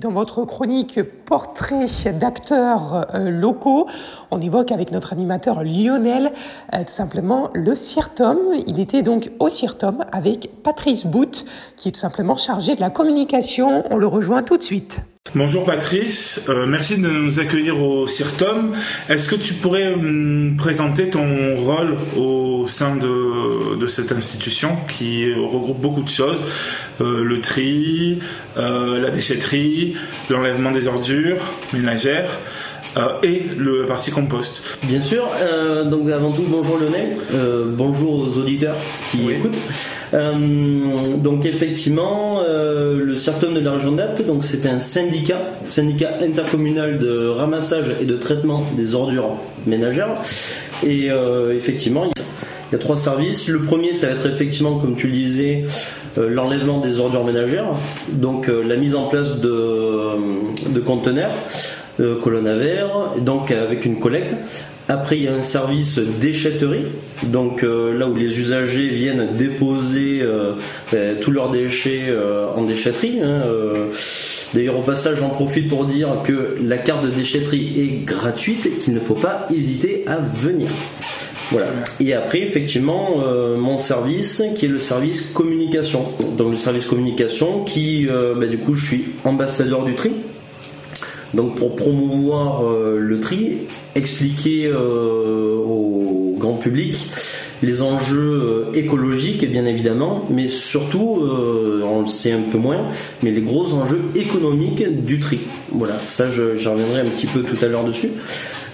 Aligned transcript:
Dans 0.00 0.10
votre 0.10 0.44
chronique 0.44 1.00
Portrait 1.24 1.86
d'acteurs 2.12 3.06
euh, 3.14 3.30
locaux, 3.30 3.86
on 4.32 4.40
évoque 4.40 4.72
avec 4.72 4.90
notre 4.90 5.12
animateur 5.12 5.62
Lionel 5.62 6.32
euh, 6.72 6.78
tout 6.78 6.92
simplement 6.92 7.50
le 7.54 7.76
CIRTOM. 7.76 8.38
Il 8.66 8.80
était 8.80 9.02
donc 9.02 9.30
au 9.38 9.48
CIRTOM 9.48 10.04
avec 10.10 10.50
Patrice 10.64 11.06
Bout, 11.06 11.44
qui 11.76 11.88
est 11.88 11.92
tout 11.92 12.00
simplement 12.00 12.34
chargé 12.34 12.74
de 12.74 12.80
la 12.80 12.90
communication. 12.90 13.84
On 13.90 13.96
le 13.96 14.08
rejoint 14.08 14.42
tout 14.42 14.56
de 14.56 14.62
suite. 14.62 14.98
Bonjour 15.32 15.64
Patrice, 15.64 16.42
euh, 16.48 16.66
merci 16.66 16.96
de 16.98 17.08
nous 17.08 17.40
accueillir 17.40 17.82
au 17.82 18.06
CIRTOM. 18.06 18.76
Est-ce 19.08 19.26
que 19.26 19.34
tu 19.34 19.54
pourrais 19.54 19.92
présenter 20.56 21.08
ton 21.08 21.56
rôle 21.56 21.96
au 22.16 22.68
sein 22.68 22.94
de, 22.94 23.86
cette 23.88 24.12
institution 24.12 24.76
qui 24.88 25.32
regroupe 25.32 25.80
beaucoup 25.80 26.02
de 26.02 26.08
choses 26.08 26.44
euh, 27.00 27.24
Le 27.24 27.40
tri, 27.40 28.20
euh, 28.58 29.00
la 29.00 29.10
déchetterie, 29.10 29.96
l'enlèvement 30.30 30.70
des 30.70 30.86
ordures 30.86 31.42
ménagères 31.72 32.38
et 33.22 33.42
le 33.56 33.86
parti 33.86 34.10
compost. 34.10 34.78
Bien 34.84 35.00
sûr. 35.00 35.28
Euh, 35.42 35.84
donc 35.84 36.10
avant 36.10 36.30
tout, 36.30 36.44
bonjour 36.48 36.78
Lionel. 36.78 37.16
Euh, 37.34 37.64
bonjour 37.68 38.20
aux 38.20 38.38
auditeurs 38.38 38.76
qui 39.10 39.30
écoutent. 39.30 39.58
donc 41.22 41.44
effectivement, 41.44 42.42
le 42.46 43.16
CERTOM 43.16 43.54
de 43.54 43.60
la 43.60 43.72
région 43.72 43.92
d'Apt, 43.92 44.24
donc 44.26 44.44
c'est 44.44 44.66
un 44.66 44.78
syndicat, 44.78 45.40
syndicat 45.64 46.18
intercommunal 46.22 46.98
de 46.98 47.28
ramassage 47.28 47.86
et 48.00 48.04
de 48.04 48.16
traitement 48.16 48.64
des 48.76 48.94
ordures 48.94 49.36
ménagères. 49.66 50.14
Et 50.86 51.08
effectivement, 51.52 52.10
il 52.14 52.72
y 52.72 52.76
a 52.76 52.78
trois 52.78 52.96
services. 52.96 53.48
Le 53.48 53.60
premier, 53.62 53.92
ça 53.92 54.06
va 54.06 54.12
être 54.12 54.26
effectivement, 54.26 54.78
comme 54.78 54.94
tu 54.94 55.08
le 55.08 55.12
disais, 55.12 55.64
l'enlèvement 56.16 56.78
des 56.78 57.00
ordures 57.00 57.24
ménagères, 57.24 57.72
donc 58.12 58.48
la 58.48 58.76
mise 58.76 58.94
en 58.94 59.06
place 59.08 59.40
de, 59.40 60.10
de 60.68 60.80
conteneurs 60.80 61.32
euh, 62.00 62.20
colonne 62.20 62.48
à 62.48 62.56
verre, 62.56 63.12
donc 63.20 63.52
avec 63.52 63.84
une 63.84 64.00
collecte. 64.00 64.34
Après, 64.88 65.16
il 65.16 65.22
y 65.22 65.28
a 65.28 65.34
un 65.34 65.42
service 65.42 65.98
déchetterie, 65.98 66.86
donc 67.28 67.62
euh, 67.62 67.96
là 67.96 68.08
où 68.08 68.16
les 68.16 68.40
usagers 68.40 68.88
viennent 68.88 69.28
déposer 69.32 70.20
euh, 70.22 70.54
tous 71.20 71.30
leurs 71.30 71.50
déchets 71.50 72.12
en 72.56 72.64
déchetterie. 72.64 73.20
Hein, 73.22 73.42
D'ailleurs, 74.54 74.78
au 74.78 74.82
passage, 74.82 75.18
j'en 75.18 75.30
profite 75.30 75.68
pour 75.68 75.84
dire 75.84 76.20
que 76.24 76.56
la 76.60 76.78
carte 76.78 77.04
de 77.04 77.10
déchetterie 77.10 77.80
est 77.80 78.04
gratuite 78.04 78.66
et 78.66 78.70
qu'il 78.70 78.94
ne 78.94 79.00
faut 79.00 79.14
pas 79.14 79.46
hésiter 79.54 80.04
à 80.06 80.18
venir. 80.18 80.68
Voilà. 81.50 81.66
Et 82.00 82.12
après, 82.12 82.40
effectivement, 82.40 83.18
mon 83.56 83.78
service 83.78 84.42
qui 84.56 84.66
est 84.66 84.68
le 84.68 84.78
service 84.78 85.22
communication. 85.22 86.06
Donc 86.38 86.50
le 86.50 86.56
service 86.56 86.86
communication 86.86 87.64
qui, 87.64 88.06
ben, 88.06 88.48
du 88.48 88.58
coup, 88.58 88.74
je 88.74 88.84
suis 88.84 89.04
ambassadeur 89.24 89.84
du 89.84 89.94
tri. 89.94 90.12
Donc 91.34 91.56
pour 91.56 91.74
promouvoir 91.74 92.64
euh, 92.64 92.98
le 92.98 93.20
tri, 93.20 93.58
expliquer 93.94 94.66
euh, 94.66 95.56
au 95.56 96.36
grand 96.38 96.54
public 96.54 96.96
les 97.62 97.82
enjeux 97.82 98.70
euh, 98.72 98.72
écologiques 98.74 99.48
bien 99.50 99.64
évidemment, 99.64 100.26
mais 100.30 100.48
surtout, 100.48 101.20
on 101.84 102.00
le 102.02 102.06
sait 102.06 102.32
un 102.32 102.40
peu 102.50 102.58
moins, 102.58 102.88
mais 103.22 103.30
les 103.30 103.40
gros 103.40 103.72
enjeux 103.74 104.00
économiques 104.14 105.04
du 105.04 105.18
tri. 105.18 105.40
Voilà, 105.70 105.94
ça 105.94 106.28
j'y 106.30 106.68
reviendrai 106.68 107.00
un 107.00 107.04
petit 107.04 107.26
peu 107.26 107.40
tout 107.40 107.62
à 107.64 107.68
l'heure 107.68 107.84
dessus. 107.84 108.10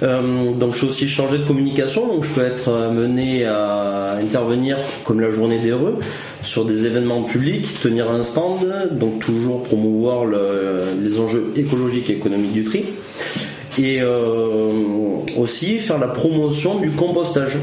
Euh, 0.03 0.53
donc 0.53 0.73
je 0.73 0.79
suis 0.79 0.87
aussi 0.87 1.09
chargé 1.09 1.39
de 1.39 1.45
communication, 1.45 2.07
donc 2.07 2.25
je 2.25 2.31
peux 2.31 2.45
être 2.45 2.73
amené 2.73 3.45
à 3.45 4.17
intervenir 4.21 4.79
comme 5.05 5.21
la 5.21 5.31
journée 5.31 5.59
des 5.59 5.71
heureux 5.71 5.99
sur 6.43 6.65
des 6.65 6.87
événements 6.87 7.23
publics, 7.23 7.67
tenir 7.83 8.11
un 8.11 8.23
stand, 8.23 8.67
donc 8.93 9.19
toujours 9.21 9.63
promouvoir 9.63 10.25
les 10.27 11.21
enjeux 11.21 11.53
écologiques 11.57 12.09
et 12.09 12.15
économiques 12.15 12.53
du 12.53 12.65
tri, 12.65 12.85
et 13.79 14.01
euh, 14.01 14.71
aussi 15.37 15.79
faire 15.81 15.99
la 15.99 16.09
promotion 16.09 16.79
du 16.79 16.91
compostage. 16.91 17.59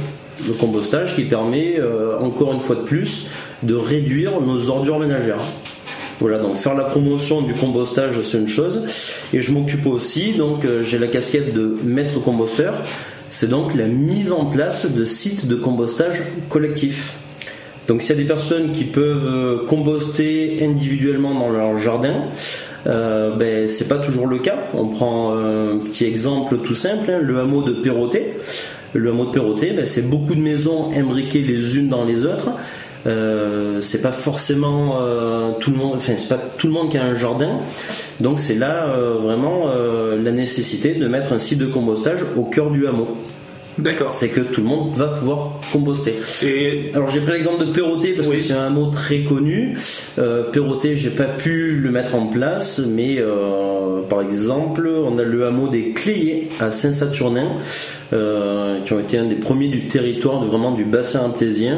Le 0.47 0.53
compostage 0.53 1.15
qui 1.15 1.23
permet 1.23 1.77
euh, 1.77 2.17
encore 2.19 2.53
une 2.53 2.61
fois 2.61 2.77
de 2.77 2.81
plus 2.81 3.27
de 3.63 3.75
réduire 3.75 4.39
nos 4.39 4.69
ordures 4.69 4.97
ménagères. 4.97 5.41
Voilà, 6.19 6.39
donc 6.39 6.55
faire 6.55 6.73
la 6.73 6.85
promotion 6.85 7.41
du 7.41 7.53
compostage, 7.53 8.19
c'est 8.21 8.37
une 8.37 8.47
chose. 8.47 8.85
Et 9.33 9.41
je 9.41 9.51
m'occupe 9.51 9.85
aussi, 9.85 10.31
donc 10.33 10.63
euh, 10.63 10.83
j'ai 10.83 10.99
la 10.99 11.07
casquette 11.07 11.53
de 11.53 11.75
maître 11.83 12.21
composteur. 12.21 12.81
C'est 13.29 13.49
donc 13.49 13.75
la 13.75 13.87
mise 13.87 14.31
en 14.31 14.45
place 14.45 14.89
de 14.89 15.03
sites 15.03 15.47
de 15.47 15.55
compostage 15.55 16.23
collectif. 16.49 17.17
Donc 17.89 18.01
s'il 18.01 18.15
y 18.15 18.19
a 18.19 18.21
des 18.21 18.27
personnes 18.27 18.71
qui 18.71 18.85
peuvent 18.85 19.27
euh, 19.27 19.65
composter 19.67 20.59
individuellement 20.63 21.35
dans 21.35 21.49
leur 21.49 21.77
jardin, 21.79 22.15
ben, 22.85 23.67
c'est 23.67 23.89
pas 23.89 23.97
toujours 23.97 24.27
le 24.27 24.39
cas. 24.39 24.55
On 24.73 24.87
prend 24.87 25.33
un 25.33 25.77
petit 25.79 26.05
exemple 26.05 26.59
tout 26.59 26.73
simple, 26.73 27.11
hein, 27.11 27.19
le 27.21 27.37
hameau 27.39 27.61
de 27.61 27.73
Perrotet. 27.73 28.37
Le 28.93 29.09
hameau 29.09 29.25
de 29.25 29.31
Perrotet, 29.31 29.71
ben, 29.71 29.85
c'est 29.85 30.09
beaucoup 30.09 30.35
de 30.35 30.41
maisons 30.41 30.91
imbriquées 30.93 31.41
les 31.41 31.77
unes 31.77 31.89
dans 31.89 32.05
les 32.05 32.25
autres. 32.25 32.51
Euh, 33.05 33.79
c'est 33.79 34.01
pas 34.01 34.11
forcément 34.11 34.99
euh, 35.01 35.53
tout 35.59 35.71
le 35.71 35.77
monde, 35.77 35.93
enfin 35.95 36.13
pas 36.27 36.41
qui 36.89 36.97
a 36.97 37.03
un 37.03 37.15
jardin, 37.15 37.59
donc 38.19 38.39
c'est 38.39 38.55
là 38.55 38.89
euh, 38.89 39.13
vraiment 39.13 39.69
la 40.17 40.31
nécessité 40.31 40.95
de 40.95 41.07
mettre 41.07 41.31
un 41.33 41.37
site 41.37 41.59
de 41.59 41.67
compostage 41.67 42.19
au 42.35 42.43
cœur 42.43 42.71
du 42.71 42.87
hameau. 42.87 43.15
D'accord. 43.77 44.11
C'est 44.11 44.29
que 44.29 44.41
tout 44.41 44.61
le 44.61 44.67
monde 44.67 44.95
va 44.95 45.07
pouvoir 45.07 45.59
composter. 45.71 46.15
Et 46.43 46.91
alors 46.95 47.09
j'ai 47.09 47.19
pris 47.19 47.33
l'exemple 47.33 47.65
de 47.65 47.71
Perrotet 47.71 48.13
parce 48.13 48.27
que 48.27 48.37
c'est 48.37 48.53
un 48.53 48.69
mot 48.69 48.87
très 48.87 49.19
connu. 49.19 49.77
Euh, 50.17 50.49
Perrotet, 50.51 50.97
j'ai 50.97 51.11
pas 51.11 51.25
pu 51.25 51.73
le 51.73 51.91
mettre 51.91 52.15
en 52.15 52.27
place, 52.27 52.79
mais 52.79 53.17
euh, 53.19 54.01
par 54.09 54.21
exemple, 54.21 54.87
on 54.87 55.19
a 55.19 55.23
le 55.23 55.45
hameau 55.45 55.67
des 55.67 55.91
Cléiers 55.91 56.49
à 56.59 56.71
Saint-Saturnin, 56.71 57.51
euh, 58.13 58.79
qui 58.83 58.93
ont 58.93 58.99
été 58.99 59.17
un 59.19 59.25
des 59.25 59.35
premiers 59.35 59.67
du 59.67 59.87
territoire, 59.87 60.43
vraiment 60.43 60.71
du 60.71 60.83
bassin 60.83 61.25
artésien, 61.25 61.77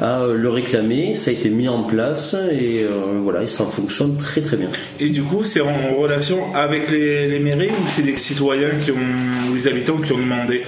à 0.00 0.26
le 0.32 0.48
réclamer. 0.48 1.16
Ça 1.16 1.32
a 1.32 1.34
été 1.34 1.50
mis 1.50 1.68
en 1.68 1.82
place 1.82 2.36
et 2.52 2.86
voilà, 3.22 3.46
ça 3.48 3.64
fonctionne 3.64 4.16
très 4.16 4.40
très 4.40 4.56
bien. 4.56 4.68
Et 5.00 5.08
du 5.08 5.22
coup, 5.22 5.42
c'est 5.42 5.60
en 5.60 5.96
relation 5.98 6.54
avec 6.54 6.90
les, 6.90 7.26
les 7.26 7.40
mairies 7.40 7.70
ou 7.70 7.88
c'est 7.88 8.02
des 8.02 8.16
citoyens 8.16 8.70
qui 8.84 8.92
ont, 8.92 9.50
ou 9.50 9.54
les 9.56 9.66
habitants 9.66 9.96
qui 9.96 10.12
ont 10.12 10.18
demandé? 10.18 10.62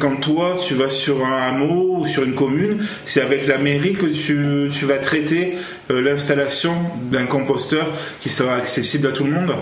Quand, 0.00 0.20
toi, 0.20 0.56
tu 0.66 0.74
vas 0.74 0.90
sur 0.90 1.24
un 1.24 1.48
hameau 1.48 1.98
ou 1.98 2.06
sur 2.06 2.24
une 2.24 2.34
commune, 2.34 2.84
c'est 3.04 3.20
avec 3.20 3.46
la 3.46 3.58
mairie 3.58 3.94
que 3.94 4.06
tu, 4.06 4.86
vas 4.86 4.98
traiter 4.98 5.54
euh, 5.90 6.00
l'installation 6.00 6.74
d'un 7.10 7.26
composteur 7.26 7.86
qui 8.20 8.28
sera 8.28 8.54
accessible 8.54 9.06
à 9.06 9.12
tout 9.12 9.24
le 9.24 9.30
monde? 9.30 9.52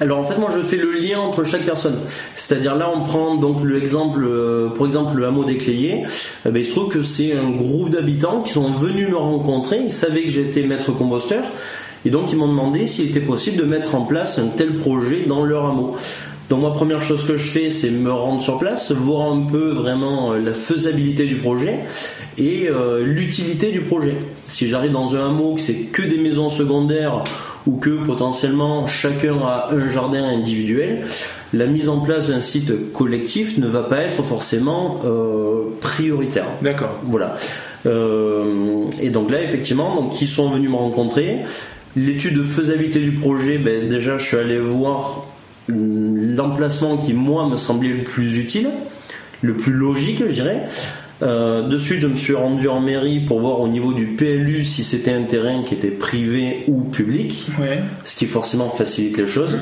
Alors 0.00 0.18
en 0.18 0.24
fait 0.24 0.36
moi 0.36 0.50
je 0.52 0.62
fais 0.62 0.78
le 0.78 0.90
lien 0.90 1.20
entre 1.20 1.44
chaque 1.44 1.62
personne. 1.62 2.00
C'est-à-dire 2.34 2.74
là 2.74 2.90
on 2.92 3.04
prend 3.04 3.36
donc 3.36 3.62
l'exemple, 3.64 4.24
euh, 4.24 4.70
pour 4.70 4.86
exemple 4.86 5.16
le 5.16 5.26
hameau 5.26 5.44
des 5.44 5.58
Cléiers, 5.58 6.02
eh 6.44 6.50
ben, 6.50 6.58
il 6.58 6.66
se 6.66 6.72
trouve 6.72 6.88
que 6.88 7.02
c'est 7.02 7.34
un 7.34 7.50
groupe 7.50 7.90
d'habitants 7.90 8.40
qui 8.42 8.52
sont 8.52 8.72
venus 8.72 9.08
me 9.10 9.16
rencontrer, 9.16 9.78
ils 9.84 9.92
savaient 9.92 10.24
que 10.24 10.30
j'étais 10.30 10.64
maître 10.64 10.90
composteur 10.90 11.44
et 12.04 12.10
donc 12.10 12.32
ils 12.32 12.36
m'ont 12.36 12.48
demandé 12.48 12.88
s'il 12.88 13.10
était 13.10 13.20
possible 13.20 13.58
de 13.58 13.64
mettre 13.64 13.94
en 13.94 14.04
place 14.04 14.40
un 14.40 14.48
tel 14.48 14.74
projet 14.74 15.24
dans 15.26 15.44
leur 15.44 15.66
hameau. 15.66 15.96
Donc 16.52 16.60
moi 16.60 16.74
première 16.74 17.00
chose 17.00 17.24
que 17.24 17.38
je 17.38 17.50
fais 17.50 17.70
c'est 17.70 17.88
me 17.88 18.12
rendre 18.12 18.42
sur 18.42 18.58
place, 18.58 18.92
voir 18.92 19.32
un 19.32 19.40
peu 19.40 19.70
vraiment 19.70 20.34
euh, 20.34 20.38
la 20.38 20.52
faisabilité 20.52 21.24
du 21.24 21.36
projet 21.36 21.78
et 22.36 22.68
euh, 22.68 23.02
l'utilité 23.02 23.72
du 23.72 23.80
projet. 23.80 24.18
Si 24.48 24.68
j'arrive 24.68 24.92
dans 24.92 25.16
un 25.16 25.30
hameau 25.30 25.54
que 25.54 25.62
c'est 25.62 25.72
que 25.72 26.02
des 26.02 26.18
maisons 26.18 26.50
secondaires 26.50 27.24
ou 27.66 27.78
que 27.78 28.04
potentiellement 28.04 28.86
chacun 28.86 29.38
a 29.38 29.68
un 29.72 29.88
jardin 29.88 30.24
individuel, 30.24 31.06
la 31.54 31.64
mise 31.64 31.88
en 31.88 32.00
place 32.00 32.28
d'un 32.28 32.42
site 32.42 32.92
collectif 32.92 33.56
ne 33.56 33.66
va 33.66 33.84
pas 33.84 34.02
être 34.02 34.22
forcément 34.22 35.00
euh, 35.06 35.70
prioritaire. 35.80 36.48
D'accord. 36.60 37.00
Voilà. 37.04 37.38
et 37.86 39.08
donc 39.08 39.30
là, 39.30 39.42
effectivement, 39.42 39.96
donc 39.96 40.20
ils 40.20 40.28
sont 40.28 40.50
venus 40.50 40.68
me 40.68 40.76
rencontrer. 40.76 41.38
L'étude 41.96 42.36
de 42.36 42.42
faisabilité 42.42 43.00
du 43.00 43.14
projet, 43.14 43.56
ben, 43.56 43.88
déjà, 43.88 44.18
je 44.18 44.26
suis 44.26 44.36
allé 44.36 44.58
voir 44.60 45.24
l'emplacement 46.34 46.96
qui 46.96 47.12
moi 47.12 47.48
me 47.48 47.56
semblait 47.56 47.90
le 47.90 48.04
plus 48.04 48.38
utile, 48.38 48.70
le 49.42 49.56
plus 49.56 49.72
logique, 49.72 50.22
je 50.26 50.32
dirais. 50.32 50.66
Euh, 51.22 51.68
dessus, 51.68 52.00
je 52.00 52.08
me 52.08 52.16
suis 52.16 52.34
rendu 52.34 52.68
en 52.68 52.80
mairie 52.80 53.20
pour 53.20 53.40
voir 53.40 53.60
au 53.60 53.68
niveau 53.68 53.92
du 53.92 54.06
PLU 54.06 54.64
si 54.64 54.82
c'était 54.82 55.12
un 55.12 55.22
terrain 55.22 55.62
qui 55.62 55.74
était 55.74 55.88
privé 55.88 56.64
ou 56.66 56.82
public, 56.82 57.48
ce 58.02 58.16
qui 58.16 58.26
forcément 58.26 58.70
facilite 58.70 59.18
les 59.18 59.26
choses. 59.28 59.58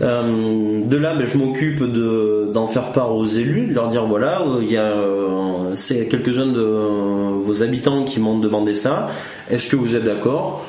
Euh, 0.00 0.80
de 0.84 0.96
là, 0.96 1.14
ben, 1.14 1.26
je 1.26 1.36
m'occupe 1.36 1.84
d'en 1.84 2.66
faire 2.66 2.92
part 2.92 3.14
aux 3.14 3.26
élus, 3.26 3.66
de 3.66 3.74
leur 3.74 3.88
dire 3.88 4.06
voilà, 4.06 4.42
il 4.62 4.70
y 4.70 4.78
a 4.78 4.84
euh, 4.84 5.74
quelques-uns 6.10 6.46
de 6.46 6.62
vos 6.62 7.62
habitants 7.62 8.04
qui 8.04 8.18
m'ont 8.18 8.38
demandé 8.38 8.74
ça. 8.74 9.10
Est-ce 9.50 9.68
que 9.68 9.76
vous 9.76 9.96
êtes 9.96 10.04
d'accord? 10.04 10.64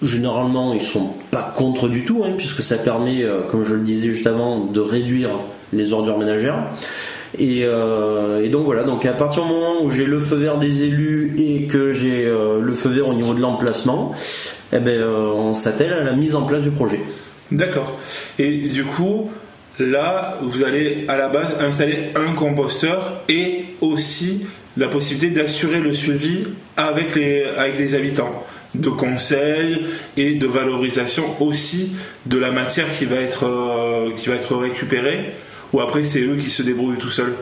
Généralement, 0.00 0.74
ils 0.74 0.82
sont 0.82 1.10
pas 1.30 1.52
contre 1.54 1.88
du 1.88 2.04
tout, 2.04 2.22
hein, 2.24 2.32
puisque 2.36 2.62
ça 2.62 2.76
permet, 2.76 3.22
euh, 3.22 3.42
comme 3.42 3.64
je 3.64 3.74
le 3.74 3.82
disais 3.82 4.08
juste 4.08 4.26
avant, 4.26 4.64
de 4.64 4.80
réduire 4.80 5.30
les 5.72 5.92
ordures 5.92 6.18
ménagères. 6.18 6.58
Euh, 7.40 8.42
et, 8.42 8.48
donc 8.48 8.64
voilà, 8.64 8.84
donc 8.84 9.04
à 9.04 9.12
partir 9.12 9.44
du 9.44 9.50
moment 9.50 9.82
où 9.82 9.90
j'ai 9.90 10.06
le 10.06 10.18
feu 10.18 10.36
vert 10.36 10.58
des 10.58 10.84
élus 10.84 11.34
et 11.38 11.64
que 11.64 11.92
j'ai 11.92 12.24
euh, 12.24 12.60
le 12.60 12.72
feu 12.72 12.88
vert 12.88 13.08
au 13.08 13.14
niveau 13.14 13.34
de 13.34 13.40
l'emplacement, 13.40 14.12
eh 14.72 14.78
ben, 14.78 15.02
on 15.02 15.54
s'attelle 15.54 15.92
à 15.92 16.02
la 16.02 16.12
mise 16.12 16.34
en 16.34 16.42
place 16.42 16.62
du 16.62 16.70
projet. 16.70 17.00
D'accord. 17.52 17.98
Et 18.38 18.50
du 18.68 18.84
coup, 18.84 19.30
là, 19.78 20.38
vous 20.42 20.64
allez 20.64 21.04
à 21.08 21.16
la 21.16 21.28
base 21.28 21.48
installer 21.60 22.10
un 22.14 22.32
composteur 22.34 23.22
et 23.28 23.64
aussi 23.80 24.46
la 24.76 24.88
possibilité 24.88 25.34
d'assurer 25.34 25.80
le 25.80 25.92
suivi 25.92 26.44
avec 26.76 27.14
les, 27.14 27.44
avec 27.56 27.78
les 27.78 27.94
habitants 27.94 28.44
de 28.74 28.88
conseils 28.90 29.86
et 30.16 30.34
de 30.34 30.46
valorisation 30.46 31.24
aussi 31.40 31.96
de 32.26 32.38
la 32.38 32.50
matière 32.50 32.86
qui 32.98 33.06
va 33.06 33.16
être, 33.16 33.46
euh, 33.46 34.10
qui 34.20 34.28
va 34.28 34.34
être 34.34 34.56
récupérée 34.56 35.32
ou 35.72 35.80
après 35.80 36.04
c'est 36.04 36.20
eux 36.20 36.36
qui 36.36 36.50
se 36.50 36.62
débrouillent 36.62 36.98
tout 36.98 37.10
seuls 37.10 37.34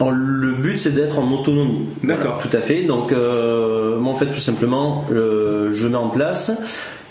le 0.00 0.52
but 0.52 0.76
c'est 0.76 0.90
d'être 0.90 1.20
en 1.20 1.30
autonomie. 1.30 1.86
D'accord. 2.02 2.38
tout 2.38 2.54
à 2.56 2.60
fait. 2.60 2.82
Donc 2.82 3.12
euh, 3.12 3.96
moi 3.98 4.12
en 4.12 4.16
fait 4.16 4.26
tout 4.26 4.38
simplement 4.38 5.06
je 5.10 5.86
mets 5.86 5.96
en 5.96 6.08
place 6.08 6.50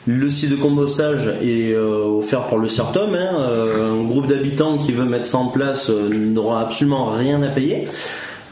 le 0.08 0.30
site 0.32 0.50
de 0.50 0.56
compostage 0.56 1.28
est 1.44 1.74
euh, 1.74 2.18
offert 2.18 2.48
par 2.48 2.58
le 2.58 2.68
CERTOM. 2.68 3.14
Hein. 3.14 3.36
un 3.36 4.04
groupe 4.04 4.26
d'habitants 4.26 4.78
qui 4.78 4.92
veut 4.92 5.06
mettre 5.06 5.28
ça 5.28 5.38
en 5.38 5.48
place 5.48 5.90
n'aura 5.90 6.62
absolument 6.62 7.06
rien 7.06 7.42
à 7.44 7.50
payer. 7.50 7.86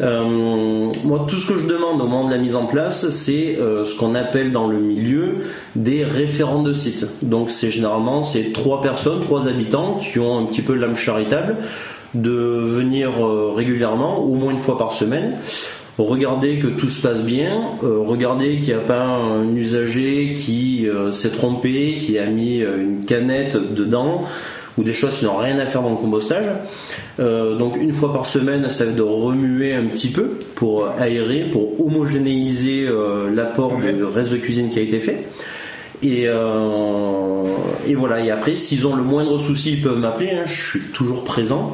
Euh, 0.02 0.92
moi, 1.04 1.26
tout 1.28 1.36
ce 1.36 1.48
que 1.48 1.58
je 1.58 1.68
demande 1.68 2.02
au 2.02 2.06
moment 2.06 2.26
de 2.26 2.32
la 2.32 2.38
mise 2.38 2.56
en 2.56 2.66
place, 2.66 3.10
c'est 3.10 3.58
euh, 3.60 3.84
ce 3.86 3.98
qu'on 3.98 4.16
appelle 4.16 4.52
dans 4.52 4.68
le 4.68 4.80
milieu 4.80 5.44
des 5.76 6.04
référents 6.04 6.64
de 6.64 6.74
site. 6.74 7.08
Donc, 7.22 7.50
c'est 7.50 7.72
généralement 7.72 8.24
c'est 8.24 8.54
trois 8.54 8.82
personnes, 8.82 9.22
trois 9.22 9.48
habitants 9.48 9.98
qui 9.98 10.20
ont 10.20 10.38
un 10.38 10.46
petit 10.46 10.62
peu 10.62 10.76
l'âme 10.76 10.96
charitable 10.96 11.58
de 12.14 12.32
venir 12.32 13.24
euh, 13.24 13.52
régulièrement, 13.56 14.20
au 14.20 14.36
moins 14.36 14.52
une 14.52 14.58
fois 14.58 14.78
par 14.78 14.94
semaine, 14.94 15.38
regarder 15.98 16.60
que 16.60 16.68
tout 16.68 16.90
se 16.90 17.02
passe 17.02 17.24
bien, 17.24 17.60
regarder 17.82 18.56
qu'il 18.56 18.68
n'y 18.68 18.74
a 18.74 18.78
pas 18.78 19.04
un 19.04 19.54
usager 19.54 20.36
qui 20.40 20.88
s'est 21.12 21.32
trompé, 21.32 21.98
qui 22.00 22.18
a 22.18 22.26
mis 22.28 22.60
une 22.60 23.04
canette 23.06 23.58
dedans 23.74 24.24
ou 24.80 24.84
des 24.84 24.94
choses 24.94 25.20
qui 25.20 25.26
n'ont 25.26 25.36
rien 25.36 25.60
à 25.60 25.66
faire 25.66 25.82
dans 25.82 25.90
le 25.90 25.98
compostage. 25.98 26.46
Euh, 27.20 27.56
donc 27.56 27.76
une 27.76 27.92
fois 27.92 28.14
par 28.14 28.26
semaine, 28.26 28.70
ça 28.70 28.86
va 28.86 28.92
de 28.92 29.02
remuer 29.02 29.74
un 29.74 29.86
petit 29.88 30.08
peu 30.08 30.40
pour 30.56 30.88
aérer, 30.98 31.42
pour 31.52 31.86
homogénéiser 31.86 32.88
euh, 32.88 33.30
l'apport 33.30 33.78
de 33.78 34.04
reste 34.06 34.32
de 34.32 34.38
cuisine 34.38 34.70
qui 34.70 34.80
a 34.80 34.82
été 34.82 35.00
fait. 35.00 35.28
Et, 36.02 36.24
euh, 36.28 37.44
et 37.86 37.96
voilà. 37.96 38.24
Et 38.24 38.32
après, 38.32 38.56
s'ils 38.56 38.88
ont 38.88 38.96
le 38.96 39.04
moindre 39.04 39.38
souci, 39.38 39.74
ils 39.74 39.82
peuvent 39.82 40.00
m'appeler. 40.00 40.32
Hein. 40.32 40.44
je 40.46 40.70
suis 40.70 40.92
toujours 40.94 41.26
présent. 41.26 41.74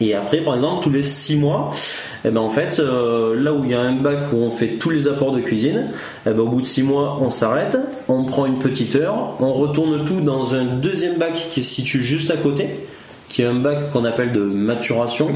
Et 0.00 0.14
après, 0.14 0.38
par 0.38 0.56
exemple, 0.56 0.82
tous 0.82 0.90
les 0.90 1.04
six 1.04 1.36
mois, 1.36 1.70
et 2.24 2.28
eh 2.28 2.30
ben 2.30 2.40
en 2.40 2.50
fait, 2.50 2.80
euh, 2.80 3.40
là 3.40 3.52
où 3.52 3.64
il 3.64 3.70
y 3.70 3.74
a 3.74 3.80
un 3.80 3.94
bac 3.94 4.32
où 4.32 4.38
on 4.38 4.50
fait 4.50 4.70
tous 4.70 4.90
les 4.90 5.06
apports 5.06 5.32
de 5.32 5.40
cuisine, 5.40 5.90
et 6.26 6.30
eh 6.30 6.32
ben 6.32 6.40
au 6.40 6.46
bout 6.46 6.60
de 6.60 6.66
six 6.66 6.82
mois, 6.82 7.18
on 7.20 7.30
s'arrête, 7.30 7.78
on 8.08 8.24
prend 8.24 8.46
une 8.46 8.58
petite 8.58 8.96
heure, 8.96 9.34
on 9.38 9.52
retourne 9.52 10.04
tout 10.04 10.20
dans 10.20 10.54
un 10.54 10.64
deuxième 10.64 11.16
bac 11.16 11.34
qui 11.50 11.62
se 11.62 11.74
situe 11.74 12.02
juste 12.02 12.30
à 12.30 12.36
côté 12.36 12.70
qui 13.28 13.42
est 13.42 13.46
un 13.46 13.54
bac 13.54 13.92
qu'on 13.92 14.04
appelle 14.04 14.32
de 14.32 14.40
maturation. 14.40 15.30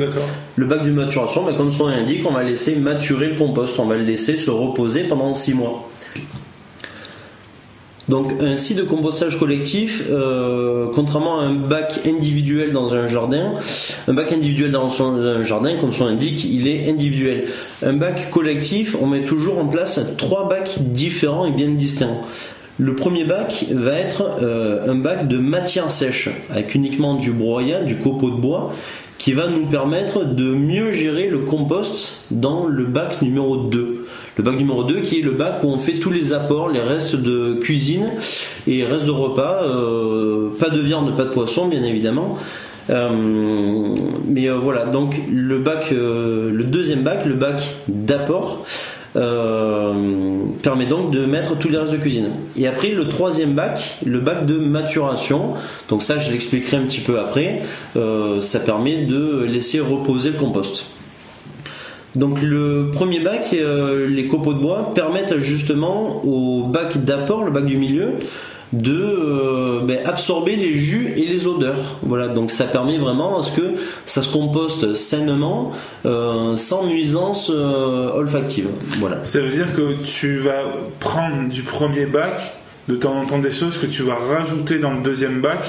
Le 0.57 0.67
bac 0.67 0.83
de 0.83 0.91
maturation, 0.91 1.45
ben, 1.45 1.55
comme 1.55 1.71
son 1.71 1.89
nom 1.89 1.91
l'indique, 1.91 2.27
on 2.27 2.33
va 2.33 2.43
laisser 2.43 2.75
maturer 2.75 3.29
le 3.29 3.37
compost, 3.37 3.79
on 3.79 3.85
va 3.85 3.97
le 3.97 4.05
laisser 4.05 4.37
se 4.37 4.51
reposer 4.51 5.05
pendant 5.05 5.35
six 5.35 5.55
mois. 5.55 5.89
Donc 8.09 8.33
un 8.41 8.57
site 8.57 8.79
de 8.79 8.83
compostage 8.83 9.39
collectif, 9.39 10.03
euh, 10.11 10.87
contrairement 10.93 11.39
à 11.39 11.45
un 11.45 11.55
bac 11.55 12.01
individuel 12.07 12.73
dans 12.73 12.95
un 12.95 13.07
jardin, 13.07 13.53
un 14.09 14.13
bac 14.13 14.33
individuel 14.33 14.73
dans 14.73 15.03
un 15.03 15.45
jardin, 15.45 15.77
comme 15.81 15.93
son 15.93 16.07
indique, 16.07 16.45
il 16.45 16.67
est 16.67 16.91
individuel. 16.91 17.45
Un 17.85 17.93
bac 17.93 18.31
collectif, 18.31 18.97
on 19.01 19.07
met 19.07 19.23
toujours 19.23 19.59
en 19.59 19.67
place 19.67 20.01
trois 20.17 20.49
bacs 20.49 20.81
différents 20.81 21.47
et 21.47 21.53
bien 21.53 21.69
distincts. 21.69 22.19
Le 22.79 22.97
premier 22.97 23.25
bac 23.25 23.67
va 23.71 23.93
être 23.93 24.39
euh, 24.43 24.91
un 24.91 24.97
bac 24.97 25.29
de 25.29 25.39
matière 25.39 25.91
sèche, 25.91 26.29
avec 26.51 26.75
uniquement 26.75 27.15
du 27.15 27.31
broyat, 27.31 27.83
du 27.83 27.97
copeau 27.97 28.31
de 28.31 28.37
bois, 28.37 28.73
qui 29.19 29.33
va 29.33 29.47
nous 29.47 29.67
permettre 29.67 30.25
de 30.25 30.53
mieux 30.53 30.91
gérer 30.91 31.29
le 31.29 31.41
compost 31.41 32.25
dans 32.33 32.67
le 32.67 32.87
bac 32.87 33.23
numéro 33.23 33.57
2. 33.57 34.02
Le 34.39 34.43
bac 34.43 34.57
numéro 34.57 34.83
2 34.83 35.01
qui 35.01 35.19
est 35.19 35.23
le 35.23 35.33
bac 35.33 35.63
où 35.63 35.69
on 35.69 35.77
fait 35.77 35.95
tous 35.95 36.11
les 36.11 36.33
apports, 36.33 36.71
les 36.71 36.81
restes 36.81 37.17
de 37.17 37.55
cuisine 37.61 38.07
et 38.67 38.83
restes 38.85 39.07
de 39.07 39.11
repas, 39.11 39.63
euh, 39.65 40.49
pas 40.59 40.71
de 40.71 40.81
viande, 40.81 41.15
pas 41.17 41.25
de 41.25 41.31
poisson 41.31 41.69
bien 41.69 41.83
évidemment. 41.83 42.39
Euh, 42.89 43.11
mais 44.27 44.49
euh, 44.49 44.57
voilà, 44.57 44.87
donc 44.87 45.21
le 45.31 45.59
bac, 45.59 45.91
le 45.91 46.65
deuxième 46.65 47.03
bac, 47.03 47.27
le 47.27 47.35
bac 47.35 47.63
d'apport, 47.89 48.65
permet 49.13 50.87
donc 50.87 51.11
de 51.11 51.27
mettre 51.27 51.59
tous 51.59 51.69
les 51.69 51.77
restes 51.77 51.93
de 51.93 51.99
cuisine. 51.99 52.31
Et 52.57 52.67
après 52.67 52.89
le 52.89 53.09
troisième 53.09 53.53
bac, 53.53 53.99
le 54.07 54.21
bac 54.21 54.47
de 54.47 54.57
maturation, 54.57 55.53
donc 55.91 56.03
ça 56.03 56.19
je 56.19 56.33
l'expliquerai 56.33 56.79
un 56.79 56.87
petit 56.87 57.01
peu 57.01 57.21
après, 57.21 57.61
ça 58.41 58.61
permet 58.61 59.05
de 59.05 59.45
laisser 59.45 59.81
reposer 59.81 60.31
le 60.31 60.39
compost. 60.39 60.87
Donc 62.15 62.43
le 62.43 62.91
premier 62.93 63.21
bac, 63.21 63.51
euh, 63.55 64.07
les 64.07 64.27
copeaux 64.27 64.53
de 64.53 64.59
bois 64.59 64.93
permettent 64.95 65.39
justement 65.39 66.23
au 66.25 66.65
bac 66.65 67.03
d'apport, 67.05 67.45
le 67.45 67.51
bac 67.51 67.65
du 67.65 67.77
milieu, 67.77 68.11
de 68.73 68.95
euh, 68.95 69.81
ben, 69.85 69.99
absorber 70.05 70.57
les 70.57 70.75
jus 70.75 71.13
et 71.17 71.27
les 71.27 71.47
odeurs. 71.47 71.99
Voilà, 72.03 72.29
donc 72.29 72.51
ça 72.51 72.65
permet 72.65 72.99
vraiment 72.99 73.39
à 73.39 73.43
ce 73.43 73.59
que 73.59 73.75
ça 74.05 74.23
se 74.23 74.33
composte 74.33 74.95
sainement, 74.95 75.73
euh, 76.05 76.57
sans 76.57 76.87
nuisance 76.87 77.51
olfactive. 77.51 78.69
Voilà. 78.99 79.25
Ça 79.25 79.41
veut 79.41 79.51
dire 79.51 79.75
que 79.75 80.03
tu 80.05 80.39
vas 80.39 80.63
prendre 81.01 81.49
du 81.49 81.63
premier 81.63 82.07
bac 82.07 82.55
de 82.89 82.97
temps 82.97 83.15
en 83.15 83.27
temps 83.27 83.39
des 83.39 83.53
choses 83.53 83.79
que 83.79 83.87
tu 83.87 84.03
vas 84.03 84.17
rajouter 84.17 84.79
dans 84.79 84.93
le 84.93 85.03
deuxième 85.03 85.41
bac 85.41 85.61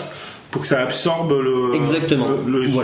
pour 0.53 0.61
que 0.61 0.67
ça 0.67 0.81
absorbe 0.81 1.31
le, 1.31 1.75
Exactement. 1.75 2.27
le, 2.47 2.63
jus 2.63 2.77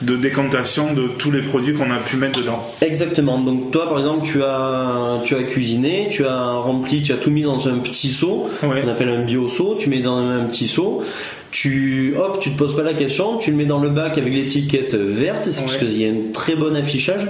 de 0.00 0.16
décantation 0.16 0.94
de 0.94 1.06
tous 1.06 1.30
les 1.30 1.42
produits 1.42 1.74
qu'on 1.74 1.90
a 1.90 1.98
pu 1.98 2.16
mettre 2.16 2.40
dedans. 2.40 2.62
Exactement. 2.80 3.38
Donc 3.38 3.70
toi 3.72 3.90
par 3.90 3.98
exemple 3.98 4.26
tu 4.26 4.42
as 4.42 5.20
tu 5.26 5.36
as 5.36 5.42
cuisiné, 5.42 6.08
tu 6.10 6.24
as 6.24 6.52
rempli, 6.52 7.02
tu 7.02 7.12
as 7.12 7.16
tout 7.16 7.30
mis 7.30 7.42
dans 7.42 7.68
un 7.68 7.76
petit 7.76 8.10
seau, 8.10 8.48
qu'on 8.62 8.88
appelle 8.88 9.10
un 9.10 9.22
bio-seau, 9.22 9.76
tu 9.78 9.90
mets 9.90 10.00
dans 10.00 10.16
un 10.16 10.44
petit 10.46 10.66
seau 10.66 11.02
tu 11.50 12.14
hop, 12.16 12.38
tu 12.40 12.50
te 12.50 12.58
poses 12.58 12.76
pas 12.76 12.82
la 12.82 12.94
question, 12.94 13.36
tu 13.38 13.50
le 13.50 13.56
mets 13.56 13.64
dans 13.64 13.80
le 13.80 13.88
bac 13.88 14.16
avec 14.18 14.32
l'étiquette 14.32 14.94
verte, 14.94 15.48
c'est 15.50 15.60
parce 15.60 15.76
qu'il 15.76 16.00
y 16.00 16.06
a 16.06 16.10
un 16.10 16.32
très 16.32 16.54
bon 16.54 16.76
affichage. 16.76 17.26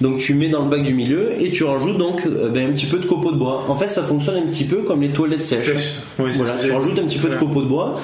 Donc 0.00 0.18
tu 0.18 0.34
mets 0.34 0.48
dans 0.48 0.64
le 0.64 0.70
bac 0.70 0.82
du 0.82 0.94
milieu 0.94 1.30
et 1.40 1.50
tu 1.50 1.64
rajoutes 1.64 1.98
donc 1.98 2.26
euh, 2.26 2.48
ben, 2.48 2.70
un 2.70 2.72
petit 2.72 2.86
peu 2.86 2.98
de 2.98 3.06
copeaux 3.06 3.32
de 3.32 3.36
bois. 3.36 3.64
En 3.68 3.76
fait, 3.76 3.88
ça 3.88 4.02
fonctionne 4.02 4.36
un 4.36 4.46
petit 4.46 4.64
peu 4.64 4.78
comme 4.78 5.02
les 5.02 5.10
toilettes 5.10 5.40
sèches. 5.40 5.96
voilà, 6.16 6.54
tu 6.62 6.70
rajoutes 6.70 6.98
un 6.98 7.04
petit 7.04 7.18
peu 7.18 7.28
de 7.28 7.36
copeaux 7.36 7.62
de 7.62 7.68
bois 7.68 8.00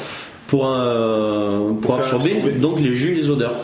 pour, 0.51 0.69
pour, 1.81 1.95
absorber, 1.95 2.35
donc 2.59 2.81
les 2.81 2.93
jus 2.93 3.13
et 3.13 3.15
les 3.15 3.31
odeurs. 3.31 3.55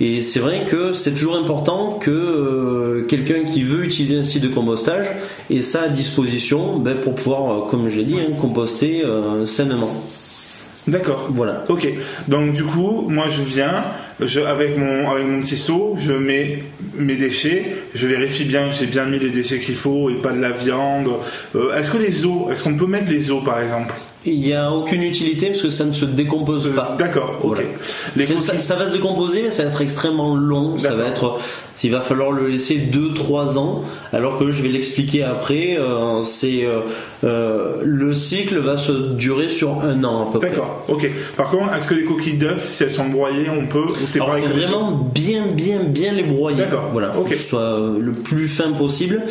Et 0.00 0.20
c'est 0.20 0.40
vrai 0.40 0.66
que 0.70 0.92
c'est 0.92 1.12
toujours 1.12 1.36
important 1.36 1.98
que 2.00 2.10
euh, 2.10 3.06
quelqu'un 3.08 3.44
qui 3.44 3.62
veut 3.62 3.84
utiliser 3.84 4.18
un 4.18 4.24
site 4.24 4.42
de 4.42 4.48
compostage 4.48 5.06
ait 5.50 5.62
ça 5.62 5.82
à 5.82 5.88
disposition 5.88 6.78
ben, 6.78 7.00
pour 7.00 7.14
pouvoir, 7.14 7.52
euh, 7.52 7.70
comme 7.70 7.88
je 7.88 7.98
l'ai 7.98 8.04
dit, 8.04 8.18
hein, 8.20 8.34
composter 8.40 9.04
euh, 9.04 9.44
sainement. 9.44 9.90
D'accord. 10.88 11.28
Voilà. 11.30 11.64
Ok. 11.68 11.88
Donc 12.26 12.52
du 12.54 12.64
coup, 12.64 13.06
moi 13.08 13.26
je 13.28 13.40
viens, 13.42 13.84
je, 14.18 14.40
avec 14.40 14.76
mon 14.76 15.08
avec 15.10 15.26
mon 15.26 15.40
petit 15.40 15.56
seau, 15.56 15.94
je 15.96 16.12
mets 16.12 16.64
mes 16.94 17.14
déchets, 17.14 17.76
je 17.94 18.08
vérifie 18.08 18.44
bien 18.44 18.68
que 18.68 18.74
j'ai 18.74 18.86
bien 18.86 19.04
mis 19.04 19.20
les 19.20 19.30
déchets 19.30 19.60
qu'il 19.60 19.76
faut 19.76 20.10
et 20.10 20.14
pas 20.14 20.32
de 20.32 20.40
la 20.40 20.50
viande. 20.50 21.08
est-ce 21.76 21.88
que 21.88 21.98
les 21.98 22.26
os, 22.26 22.50
est-ce 22.50 22.64
qu'on 22.64 22.74
peut 22.74 22.86
mettre 22.86 23.12
les 23.12 23.30
os 23.30 23.44
par 23.44 23.60
exemple? 23.60 23.94
Il 24.24 24.40
n'y 24.40 24.52
a 24.52 24.72
aucune 24.72 25.02
utilité 25.02 25.48
parce 25.48 25.62
que 25.62 25.70
ça 25.70 25.84
ne 25.84 25.92
se 25.92 26.04
décompose 26.04 26.74
pas. 26.74 26.96
D'accord, 26.98 27.40
ok. 27.42 27.62
Ça, 28.38 28.76
va 28.76 28.86
se 28.86 28.92
décomposer, 28.92 29.42
mais 29.42 29.50
ça 29.50 29.64
va 29.64 29.70
être 29.70 29.80
extrêmement 29.80 30.36
long. 30.36 30.78
Ça 30.78 30.94
va 30.94 31.06
être 31.06 31.38
il 31.84 31.90
va 31.90 32.00
falloir 32.00 32.30
le 32.30 32.46
laisser 32.48 32.76
2-3 32.76 33.58
ans, 33.58 33.84
alors 34.12 34.38
que 34.38 34.50
je 34.50 34.62
vais 34.62 34.68
l'expliquer 34.68 35.24
après. 35.24 35.76
Euh, 35.78 36.22
c'est 36.22 36.64
euh, 36.64 36.80
euh, 37.24 37.76
le 37.82 38.14
cycle 38.14 38.58
va 38.58 38.76
se 38.76 38.92
durer 38.92 39.48
sur 39.48 39.80
un 39.82 40.04
an 40.04 40.28
à 40.28 40.32
peu 40.32 40.38
près. 40.38 40.50
D'accord, 40.50 40.84
ok. 40.88 41.10
Par 41.36 41.50
contre, 41.50 41.74
est-ce 41.74 41.88
que 41.88 41.94
les 41.94 42.04
coquilles 42.04 42.38
d'œufs, 42.38 42.68
si 42.68 42.82
elles 42.84 42.90
sont 42.90 43.08
broyées, 43.08 43.48
on 43.50 43.66
peut 43.66 43.84
ou 44.02 44.06
c'est 44.06 44.20
vraiment 44.20 44.92
bien, 44.92 45.46
bien, 45.46 45.80
bien 45.80 46.12
les 46.12 46.22
broyer. 46.22 46.58
D'accord, 46.58 46.90
voilà. 46.92 47.16
Ok. 47.16 47.30
Que 47.30 47.36
ce 47.36 47.50
soit 47.50 47.78
le 47.98 48.12
plus 48.12 48.48
fin 48.48 48.72
possible. 48.72 49.22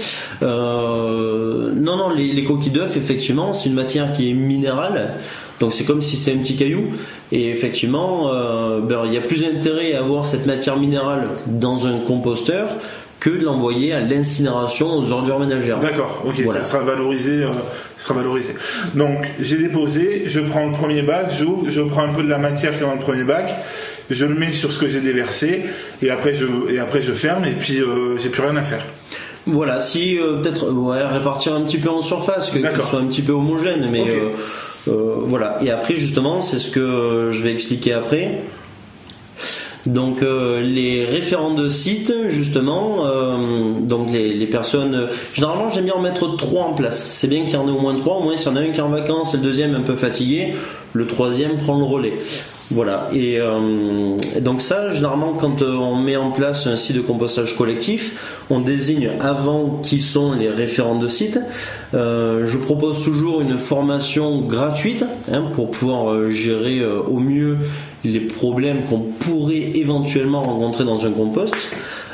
non, 0.41 1.97
non, 1.97 2.09
les, 2.09 2.31
les 2.31 2.43
coquilles 2.43 2.71
d'œufs, 2.71 2.97
effectivement, 2.97 3.53
c'est 3.53 3.69
une 3.69 3.75
matière 3.75 4.11
qui 4.11 4.29
est 4.29 4.33
minérale. 4.33 5.13
Donc 5.61 5.73
c'est 5.73 5.85
comme 5.85 6.01
si 6.01 6.17
c'était 6.17 6.37
un 6.37 6.41
petit 6.41 6.57
caillou. 6.57 6.87
Et 7.31 7.49
effectivement, 7.49 8.33
euh, 8.33 8.81
ben, 8.81 9.03
il 9.05 9.13
y 9.13 9.17
a 9.17 9.21
plus 9.21 9.43
d'intérêt 9.43 9.93
à 9.93 9.99
avoir 9.99 10.25
cette 10.25 10.45
matière 10.45 10.77
minérale 10.77 11.29
dans 11.45 11.85
un 11.85 11.99
composteur 11.99 12.67
que 13.19 13.29
de 13.29 13.45
l'envoyer 13.45 13.93
à 13.93 13.99
l'incinération 13.99 14.97
aux 14.97 15.11
ordures 15.11 15.39
ménagères. 15.39 15.79
D'accord, 15.79 16.23
ok, 16.25 16.43
ça 16.51 16.63
sera 16.63 16.79
valorisé, 16.79 17.43
euh, 17.43 17.49
sera 17.95 18.15
valorisé. 18.15 18.55
Donc 18.95 19.19
j'ai 19.39 19.57
déposé, 19.57 20.23
je 20.25 20.39
prends 20.39 20.65
le 20.65 20.71
premier 20.71 21.03
bac, 21.03 21.31
j'ouvre, 21.31 21.69
je 21.69 21.81
prends 21.81 22.01
un 22.01 22.13
peu 22.13 22.23
de 22.23 22.29
la 22.29 22.39
matière 22.39 22.71
qui 22.71 22.83
est 22.83 22.87
dans 22.87 22.95
le 22.95 22.99
premier 22.99 23.23
bac, 23.23 23.53
je 24.09 24.25
le 24.25 24.33
mets 24.33 24.53
sur 24.53 24.71
ce 24.71 24.79
que 24.79 24.87
j'ai 24.87 25.01
déversé, 25.01 25.65
et 26.01 26.09
après 26.09 26.33
je, 26.33 26.47
et 26.71 26.79
après 26.79 27.03
je 27.03 27.13
ferme, 27.13 27.45
et 27.45 27.51
puis 27.51 27.79
euh, 27.79 28.17
j'ai 28.17 28.29
plus 28.29 28.41
rien 28.41 28.55
à 28.55 28.63
faire. 28.63 28.83
Voilà, 29.45 29.81
si 29.81 30.17
peut-être 30.17 30.71
ouais, 30.71 31.03
répartir 31.05 31.53
un 31.53 31.61
petit 31.61 31.77
peu 31.77 31.89
en 31.89 32.01
surface, 32.01 32.49
que, 32.49 32.59
ce 32.59 32.83
soit 32.83 32.99
un 32.99 33.05
petit 33.05 33.21
peu 33.21 33.33
homogène, 33.33 33.87
mais 33.91 34.05
voilà. 34.87 35.59
Et 35.63 35.71
après, 35.71 35.95
justement, 35.95 36.39
c'est 36.39 36.59
ce 36.59 36.69
que 36.69 37.29
je 37.31 37.41
vais 37.41 37.51
expliquer 37.51 37.93
après. 37.93 38.39
Donc 39.85 40.21
euh, 40.21 40.61
les 40.61 41.05
référents 41.05 41.55
de 41.55 41.67
site, 41.67 42.13
justement, 42.27 43.07
euh, 43.07 43.35
donc 43.79 44.11
les, 44.11 44.45
personnes, 44.45 45.09
généralement 45.33 45.69
j'aime 45.69 45.85
bien 45.85 45.95
en 45.95 46.01
mettre 46.01 46.35
trois 46.35 46.65
en 46.65 46.73
place. 46.73 47.09
C'est 47.11 47.27
bien 47.27 47.45
qu'il 47.45 47.53
y 47.53 47.57
en 47.57 47.67
ait 47.67 47.71
au 47.71 47.79
moins 47.79 47.95
trois, 47.95 48.17
au 48.17 48.23
moins 48.23 48.37
s'il 48.37 48.49
y 48.49 48.51
en 48.51 48.57
a 48.57 48.59
un 48.59 48.69
qui 48.69 48.79
est 48.79 48.83
en 48.83 48.89
vacances 48.89 49.33
et 49.33 49.37
le 49.37 49.43
deuxième 49.43 49.73
un 49.73 49.81
peu 49.81 49.95
fatigué, 49.95 50.53
le 50.93 51.07
troisième 51.07 51.57
prend 51.57 51.79
le 51.79 51.85
relais. 51.85 52.13
Voilà. 52.71 53.09
Et 53.13 53.37
euh, 53.39 54.17
donc 54.39 54.61
ça, 54.61 54.91
généralement, 54.93 55.33
quand 55.33 55.61
on 55.61 55.97
met 55.97 56.15
en 56.15 56.31
place 56.31 56.67
un 56.67 56.77
site 56.77 56.95
de 56.95 57.01
compostage 57.01 57.57
collectif, 57.57 58.43
on 58.49 58.59
désigne 58.59 59.11
avant 59.19 59.81
qui 59.83 59.99
sont 59.99 60.33
les 60.33 60.49
référents 60.49 60.97
de 60.97 61.07
site. 61.07 61.39
je 61.93 62.57
propose 62.57 63.03
toujours 63.03 63.41
une 63.41 63.57
formation 63.57 64.41
gratuite 64.41 65.05
hein, 65.31 65.45
pour 65.53 65.71
pouvoir 65.71 66.29
gérer 66.29 66.83
au 66.85 67.19
mieux 67.19 67.57
les 68.03 68.21
problèmes 68.21 68.83
qu'on 68.89 68.99
pourrait 68.99 69.71
éventuellement 69.75 70.41
rencontrer 70.41 70.85
dans 70.85 71.05
un 71.05 71.11
compost. 71.11 71.55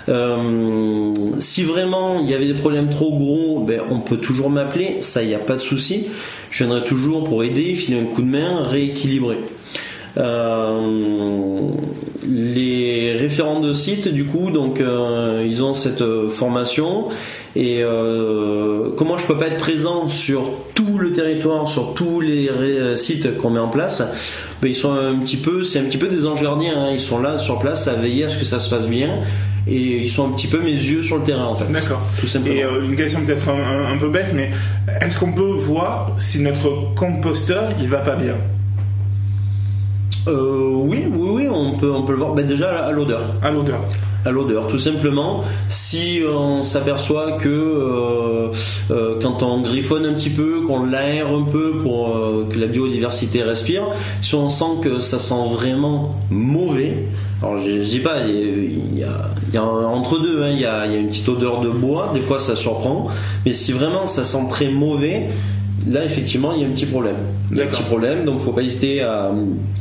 Euh, 0.09 1.13
si 1.39 1.63
vraiment 1.63 2.21
il 2.21 2.29
y 2.29 2.33
avait 2.33 2.45
des 2.45 2.53
problèmes 2.53 2.89
trop 2.89 3.11
gros, 3.11 3.59
ben, 3.59 3.81
on 3.89 3.99
peut 3.99 4.17
toujours 4.17 4.49
m'appeler, 4.49 5.01
ça 5.01 5.21
il 5.21 5.27
n'y 5.27 5.35
a 5.35 5.39
pas 5.39 5.55
de 5.55 5.61
souci. 5.61 6.07
Je 6.49 6.63
viendrai 6.63 6.83
toujours 6.85 7.23
pour 7.23 7.43
aider, 7.43 7.73
filer 7.75 7.99
un 7.99 8.05
coup 8.05 8.21
de 8.21 8.27
main, 8.27 8.63
rééquilibrer. 8.63 9.37
Euh, 10.17 11.71
les 12.27 13.15
référents 13.17 13.59
de 13.59 13.73
site, 13.73 14.07
du 14.07 14.25
coup, 14.25 14.51
donc 14.51 14.81
euh, 14.81 15.45
ils 15.47 15.63
ont 15.63 15.73
cette 15.73 16.03
formation 16.29 17.05
et 17.55 17.81
comment 18.97 19.17
je 19.17 19.25
peux 19.25 19.37
pas 19.37 19.47
être 19.47 19.57
présent 19.57 20.09
sur 20.09 20.51
tout 20.75 20.99
le 20.99 21.11
territoire, 21.11 21.67
sur 21.67 21.95
tous 21.95 22.19
les 22.19 22.51
sites 22.95 23.35
qu'on 23.37 23.49
met 23.49 23.59
en 23.59 23.69
place? 23.69 24.03
Ils 24.63 24.75
sont 24.75 24.93
un 24.93 25.17
petit 25.19 25.37
peu, 25.37 25.63
c'est 25.63 25.79
un 25.79 25.83
petit 25.83 25.97
peu 25.97 26.07
des 26.07 26.25
anges 26.25 26.41
gardiens. 26.41 26.73
Hein. 26.77 26.89
Ils 26.93 27.01
sont 27.01 27.19
là 27.19 27.39
sur 27.39 27.57
place 27.59 27.87
à 27.87 27.93
veiller 27.93 28.25
à 28.25 28.29
ce 28.29 28.37
que 28.37 28.45
ça 28.45 28.59
se 28.59 28.69
passe 28.69 28.87
bien 28.87 29.21
et 29.67 30.03
ils 30.03 30.09
sont 30.09 30.27
un 30.27 30.31
petit 30.31 30.47
peu 30.47 30.59
mes 30.59 30.71
yeux 30.71 31.01
sur 31.01 31.17
le 31.17 31.23
terrain 31.23 31.45
en 31.45 31.55
fait. 31.55 31.71
D'accord. 31.71 32.01
Et 32.45 32.63
euh, 32.63 32.81
une 32.83 32.95
question 32.95 33.21
peut-être 33.21 33.49
un, 33.49 33.97
peu 33.97 34.09
bête, 34.09 34.31
mais 34.33 34.49
est-ce 35.01 35.19
qu'on 35.19 35.33
peut 35.33 35.41
voir 35.41 36.15
si 36.17 36.39
notre 36.41 36.93
composteur 36.95 37.71
il 37.79 37.87
va 37.87 37.99
pas 37.99 38.15
bien? 38.15 38.35
Euh, 40.27 40.69
Oui, 40.73 41.05
oui, 41.11 41.29
oui, 41.31 41.47
on 41.49 41.77
peut, 41.77 41.91
on 41.91 42.03
peut 42.03 42.13
le 42.13 42.19
voir. 42.19 42.33
Ben, 42.33 42.45
déjà 42.45 42.85
à 42.85 42.91
l'odeur. 42.91 43.21
À 43.41 43.51
l'odeur 43.51 43.79
à 44.27 44.31
l'odeur. 44.31 44.67
Tout 44.67 44.79
simplement, 44.79 45.43
si 45.69 46.21
on 46.27 46.61
s'aperçoit 46.63 47.33
que 47.33 47.49
euh, 47.49 48.51
euh, 48.91 49.19
quand 49.21 49.41
on 49.43 49.61
griffonne 49.61 50.05
un 50.05 50.13
petit 50.13 50.29
peu, 50.29 50.61
qu'on 50.61 50.85
l'aère 50.85 51.27
un 51.27 51.43
peu 51.43 51.77
pour 51.77 52.15
euh, 52.15 52.47
que 52.51 52.59
la 52.59 52.67
biodiversité 52.67 53.41
respire, 53.43 53.83
si 54.21 54.35
on 54.35 54.49
sent 54.49 54.81
que 54.83 54.99
ça 54.99 55.19
sent 55.19 55.47
vraiment 55.51 56.15
mauvais, 56.29 57.05
alors 57.41 57.61
je, 57.61 57.81
dis 57.81 57.99
pas, 57.99 58.21
il 58.27 58.97
y 58.97 59.03
a, 59.03 59.63
entre 59.63 60.19
deux, 60.19 60.43
hein, 60.43 60.49
il, 60.49 60.59
y 60.59 60.65
a, 60.65 60.85
une 60.87 61.07
petite 61.07 61.29
odeur 61.29 61.61
de 61.61 61.69
bois, 61.69 62.11
des 62.13 62.21
fois 62.21 62.39
ça 62.39 62.55
surprend, 62.55 63.07
mais 63.45 63.53
si 63.53 63.71
vraiment 63.71 64.07
ça 64.07 64.23
sent 64.23 64.47
très 64.49 64.69
mauvais, 64.69 65.29
là 65.89 66.03
effectivement 66.03 66.53
il 66.53 66.61
y 66.61 66.65
a 66.65 66.67
un 66.67 66.71
petit 66.71 66.85
problème. 66.85 67.15
Il 67.51 67.57
y 67.57 67.61
a 67.61 67.65
un 67.65 67.67
petit 67.67 67.83
problème, 67.83 68.25
donc 68.25 68.39
faut 68.39 68.51
pas 68.51 68.61
hésiter 68.61 69.01
à, 69.01 69.31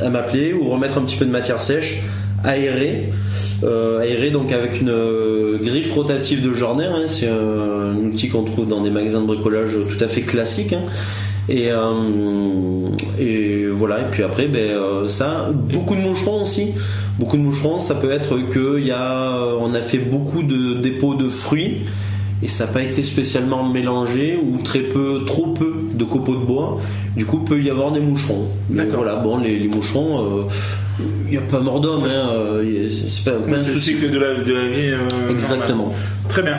à 0.00 0.08
m'appeler 0.08 0.52
ou 0.52 0.68
remettre 0.68 0.98
un 0.98 1.02
petit 1.02 1.16
peu 1.16 1.24
de 1.24 1.30
matière 1.30 1.60
sèche 1.60 2.02
aérée 2.44 3.10
euh, 3.64 4.00
aéré 4.00 4.30
donc 4.30 4.52
avec 4.52 4.80
une 4.80 4.90
euh, 4.90 5.58
griffe 5.58 5.92
rotative 5.92 6.42
de 6.42 6.52
Jorner. 6.52 6.84
Hein. 6.84 7.04
c'est 7.06 7.28
un, 7.28 7.96
outil 7.96 8.28
qu'on 8.28 8.44
trouve 8.44 8.68
dans 8.68 8.82
des 8.82 8.90
magasins 8.90 9.22
de 9.22 9.26
bricolage 9.26 9.70
tout 9.70 10.04
à 10.04 10.08
fait 10.08 10.22
classique. 10.22 10.72
Hein. 10.72 10.82
Et, 11.48 11.70
euh, 11.70 12.88
et 13.18 13.66
voilà. 13.66 14.00
Et 14.00 14.10
puis 14.10 14.22
après, 14.22 14.46
ben, 14.46 15.08
ça, 15.08 15.50
beaucoup 15.52 15.94
de 15.94 16.00
moucherons 16.00 16.42
aussi. 16.42 16.72
Beaucoup 17.18 17.36
de 17.36 17.42
moucherons. 17.42 17.78
Ça 17.78 17.94
peut 17.94 18.10
être 18.10 18.36
que 18.50 18.80
y 18.80 18.90
a, 18.90 19.38
on 19.60 19.72
a 19.72 19.80
fait 19.80 19.98
beaucoup 19.98 20.42
de 20.42 20.74
dépôts 20.74 21.14
de 21.14 21.28
fruits 21.28 21.82
et 22.42 22.48
ça 22.48 22.66
n'a 22.66 22.72
pas 22.72 22.82
été 22.82 23.02
spécialement 23.02 23.68
mélangé 23.68 24.38
ou 24.40 24.62
très 24.62 24.80
peu, 24.80 25.24
trop 25.26 25.48
peu 25.48 25.74
de 25.92 26.04
copeaux 26.04 26.36
de 26.36 26.44
bois. 26.44 26.80
Du 27.16 27.24
coup, 27.24 27.38
peut 27.38 27.60
y 27.62 27.70
avoir 27.70 27.92
des 27.92 28.00
moucherons. 28.00 28.46
D'accord. 28.68 29.02
Voilà, 29.02 29.16
bon, 29.16 29.38
les, 29.38 29.58
les 29.58 29.68
moucherons, 29.68 30.46
il 31.26 31.30
n'y 31.30 31.36
a 31.36 31.42
pas 31.42 31.60
mort 31.60 31.80
d'homme, 31.80 32.04
hein, 32.04 32.30
euh, 32.30 32.88
c'est 32.88 33.24
pas, 33.24 33.38
le 33.48 33.78
cycle 33.78 34.10
de 34.10 34.18
la, 34.18 34.34
de 34.34 34.52
la 34.52 34.66
vie. 34.68 34.90
Euh, 34.90 35.30
Exactement. 35.30 35.94
Très 36.28 36.42
bien. 36.42 36.58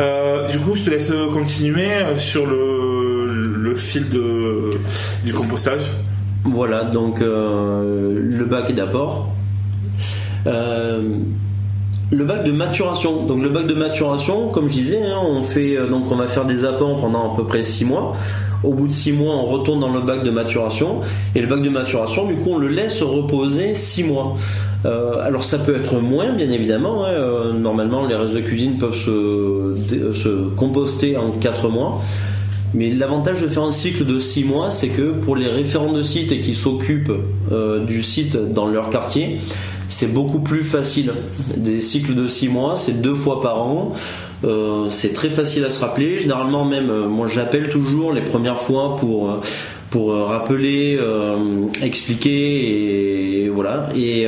Euh, 0.00 0.48
du 0.48 0.58
coup, 0.58 0.74
je 0.74 0.84
te 0.84 0.90
laisse 0.90 1.12
continuer 1.32 1.88
sur 2.16 2.46
le, 2.46 3.54
le 3.56 3.74
fil 3.74 4.08
de, 4.08 4.78
du 5.24 5.32
compostage. 5.32 5.82
Voilà, 6.44 6.84
donc 6.84 7.20
le 7.20 8.44
bac 8.44 8.74
d'apport. 8.74 9.32
Le 12.12 12.24
bac 12.24 12.44
de 12.44 12.52
maturation. 12.52 13.24
Donc 13.24 13.42
le 13.42 13.48
bac 13.48 13.66
de 13.66 13.74
maturation, 13.74 14.48
comme 14.48 14.68
je 14.68 14.74
disais, 14.74 15.02
hein, 15.02 15.20
on 15.26 15.42
fait 15.42 15.76
donc 15.88 16.04
on 16.10 16.16
va 16.16 16.26
faire 16.26 16.44
des 16.44 16.64
apports 16.64 17.00
pendant 17.00 17.32
à 17.32 17.36
peu 17.36 17.44
près 17.44 17.62
6 17.62 17.84
mois. 17.86 18.14
Au 18.64 18.72
bout 18.74 18.86
de 18.86 18.92
6 18.92 19.12
mois, 19.12 19.34
on 19.34 19.46
retourne 19.46 19.80
dans 19.80 19.92
le 19.92 20.00
bac 20.00 20.22
de 20.22 20.30
maturation. 20.30 21.00
Et 21.34 21.40
le 21.40 21.48
bac 21.48 21.62
de 21.62 21.68
maturation, 21.68 22.26
du 22.26 22.34
coup, 22.34 22.50
on 22.52 22.58
le 22.58 22.68
laisse 22.68 23.02
reposer 23.02 23.74
6 23.74 24.04
mois. 24.04 24.36
Euh, 24.84 25.20
alors 25.22 25.44
ça 25.44 25.58
peut 25.58 25.74
être 25.74 26.00
moins, 26.00 26.32
bien 26.32 26.50
évidemment. 26.50 27.04
Hein. 27.04 27.10
Euh, 27.10 27.52
normalement, 27.52 28.06
les 28.06 28.14
restes 28.14 28.34
de 28.34 28.40
cuisine 28.40 28.78
peuvent 28.78 28.94
se, 28.94 29.72
se 30.14 30.48
composter 30.54 31.16
en 31.16 31.30
4 31.30 31.68
mois. 31.68 32.00
Mais 32.74 32.90
l'avantage 32.90 33.42
de 33.42 33.48
faire 33.48 33.64
un 33.64 33.72
cycle 33.72 34.06
de 34.06 34.18
6 34.18 34.44
mois, 34.44 34.70
c'est 34.70 34.88
que 34.88 35.12
pour 35.12 35.36
les 35.36 35.48
référents 35.48 35.92
de 35.92 36.02
site 36.02 36.32
et 36.32 36.40
qui 36.40 36.54
s'occupent 36.54 37.12
euh, 37.50 37.84
du 37.84 38.02
site 38.02 38.36
dans 38.36 38.66
leur 38.66 38.88
quartier, 38.88 39.40
c'est 39.92 40.12
beaucoup 40.12 40.40
plus 40.40 40.64
facile. 40.64 41.12
Des 41.56 41.80
cycles 41.80 42.14
de 42.14 42.26
6 42.26 42.48
mois, 42.48 42.76
c'est 42.76 43.02
deux 43.02 43.14
fois 43.14 43.42
par 43.42 43.60
an. 43.62 43.92
Euh, 44.42 44.86
c'est 44.88 45.12
très 45.12 45.28
facile 45.28 45.64
à 45.66 45.70
se 45.70 45.80
rappeler. 45.84 46.18
Généralement 46.18 46.64
même, 46.64 46.88
euh, 46.88 47.08
moi 47.08 47.28
j'appelle 47.28 47.68
toujours 47.68 48.12
les 48.12 48.22
premières 48.22 48.60
fois 48.60 48.96
pour 48.96 49.30
euh, 49.30 49.40
pour 49.90 50.14
rappeler, 50.14 50.98
expliquer 51.82 53.44
et 53.44 53.48
voilà. 53.50 53.90
Et 53.94 54.26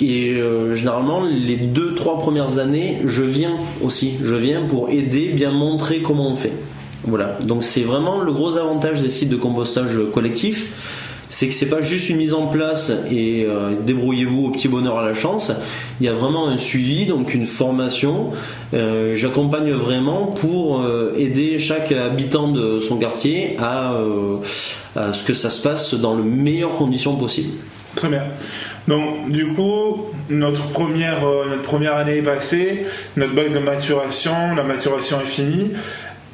et 0.00 0.34
généralement, 0.72 1.22
les 1.22 1.56
deux, 1.58 1.94
trois 1.94 2.18
premières 2.18 2.58
années, 2.58 3.02
je 3.04 3.22
viens 3.22 3.56
aussi. 3.82 4.14
Je 4.24 4.34
viens 4.36 4.62
pour 4.62 4.88
aider, 4.88 5.32
bien 5.34 5.52
montrer 5.52 6.00
comment 6.00 6.30
on 6.30 6.36
fait. 6.36 6.54
Voilà. 7.06 7.36
Donc 7.42 7.62
c'est 7.62 7.82
vraiment 7.82 8.22
le 8.22 8.32
gros 8.32 8.56
avantage 8.56 9.02
des 9.02 9.10
sites 9.10 9.28
de 9.28 9.36
compostage 9.36 9.98
collectif 10.14 10.72
c'est 11.34 11.48
que 11.48 11.52
c'est 11.54 11.68
pas 11.68 11.80
juste 11.80 12.10
une 12.10 12.18
mise 12.18 12.32
en 12.32 12.46
place 12.46 12.92
et 13.10 13.44
euh, 13.44 13.74
débrouillez-vous 13.84 14.44
au 14.44 14.50
petit 14.50 14.68
bonheur 14.68 15.00
à 15.00 15.04
la 15.04 15.14
chance. 15.14 15.50
Il 15.98 16.06
y 16.06 16.08
a 16.08 16.12
vraiment 16.12 16.46
un 16.46 16.56
suivi, 16.56 17.06
donc 17.06 17.34
une 17.34 17.46
formation. 17.46 18.30
Euh, 18.72 19.16
j'accompagne 19.16 19.72
vraiment 19.72 20.28
pour 20.28 20.82
euh, 20.82 21.12
aider 21.18 21.58
chaque 21.58 21.90
habitant 21.90 22.52
de 22.52 22.78
son 22.78 22.98
quartier 22.98 23.56
à, 23.58 23.96
ce 25.12 25.24
que 25.24 25.34
ça 25.34 25.50
se 25.50 25.60
passe 25.60 25.94
dans 25.94 26.16
les 26.16 26.22
meilleures 26.22 26.76
conditions 26.76 27.16
possibles. 27.16 27.54
Très 27.96 28.10
bien. 28.10 28.22
Donc, 28.86 29.28
du 29.28 29.48
coup, 29.54 30.06
notre 30.30 30.62
première, 30.68 31.22
notre 31.22 31.62
première 31.62 31.96
année 31.96 32.18
est 32.18 32.22
passée, 32.22 32.86
notre 33.16 33.34
bac 33.34 33.52
de 33.52 33.58
maturation, 33.58 34.54
la 34.54 34.62
maturation 34.62 35.20
est 35.20 35.26
finie. 35.26 35.72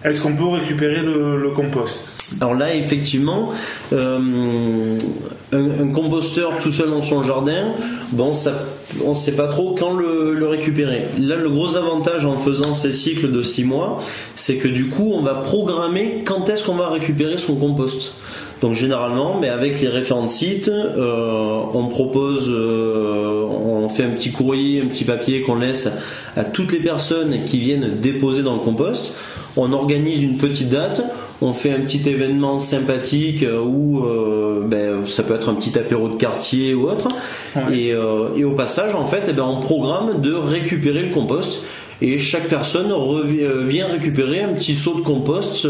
Est-ce 0.05 0.21
qu'on 0.21 0.35
peut 0.35 0.47
récupérer 0.47 1.01
le, 1.01 1.51
compost? 1.57 2.13
Alors 2.41 2.55
là, 2.55 2.75
effectivement, 2.75 3.51
euh, 3.93 4.99
un, 5.53 5.89
composteur 5.89 6.59
tout 6.59 6.71
seul 6.71 6.91
dans 6.91 7.01
son 7.01 7.23
jardin, 7.23 7.73
on 8.17 8.31
ne 8.31 9.15
sait 9.15 9.37
pas 9.37 9.49
trop 9.49 9.75
quand 9.79 9.95
le, 9.95 10.47
récupérer. 10.47 11.07
Là, 11.19 11.37
le 11.37 11.49
gros 11.49 11.77
avantage 11.77 12.25
en 12.25 12.39
faisant 12.39 12.75
ces 12.75 12.93
cycles 12.93 13.33
de 13.33 13.43
6 13.43 13.65
mois, 13.65 14.03
c'est 14.37 14.57
que 14.57 14.69
du 14.69 14.89
coup, 14.89 15.13
on 15.15 15.23
va 15.23 15.35
programmer 15.35 16.23
quand 16.25 16.49
est-ce 16.49 16.67
qu'on 16.67 16.77
va 16.77 16.89
récupérer 16.89 17.39
son 17.39 17.57
compost. 17.57 18.15
Donc 18.61 18.75
généralement, 18.75 19.39
mais 19.41 19.49
avec 19.49 19.81
les 19.81 19.89
référents 19.89 20.25
de 20.25 20.29
site, 20.29 20.69
euh, 20.69 21.61
on 21.73 21.87
propose, 21.87 22.51
euh, 22.51 23.45
on 23.45 23.89
fait 23.89 24.05
un 24.05 24.11
petit 24.11 24.31
courrier, 24.31 24.83
un 24.83 24.87
petit 24.87 25.05
papier 25.05 25.43
qu'on 25.43 25.55
laisse 25.55 25.89
à 26.37 26.45
toutes 26.45 26.73
les 26.73 26.81
personnes 26.81 27.45
qui 27.47 27.59
viennent 27.59 28.01
déposer 28.01 28.43
dans 28.43 28.55
le 28.55 28.61
compost 28.61 29.17
on 29.57 29.73
organise 29.73 30.23
une 30.23 30.37
petite 30.37 30.69
date, 30.69 31.03
on 31.43 31.53
fait 31.53 31.73
un 31.73 31.81
petit 31.81 32.09
événement 32.09 32.59
sympathique 32.59 33.43
euh, 33.43 33.61
où 33.61 34.05
euh, 34.05 34.63
ben, 34.67 35.07
ça 35.07 35.23
peut 35.23 35.35
être 35.35 35.49
un 35.49 35.55
petit 35.55 35.77
apéro 35.79 36.09
de 36.09 36.17
quartier 36.17 36.75
ou 36.75 36.89
autre. 36.89 37.09
Euh, 37.57 38.29
et, 38.37 38.45
au 38.45 38.53
passage, 38.53 38.95
en 38.95 39.07
fait, 39.07 39.23
eh 39.29 39.33
ben, 39.33 39.45
on 39.45 39.61
programme 39.61 40.21
de 40.21 40.33
récupérer 40.33 41.03
le 41.03 41.15
compost. 41.15 41.65
Et 42.03 42.19
chaque 42.19 42.49
personne 42.49 42.93
vient 43.69 43.87
récupérer 43.87 44.43
un 44.43 44.55
petit 44.55 44.75
seau 44.75 44.95
de 44.95 45.01
compost 45.01 45.69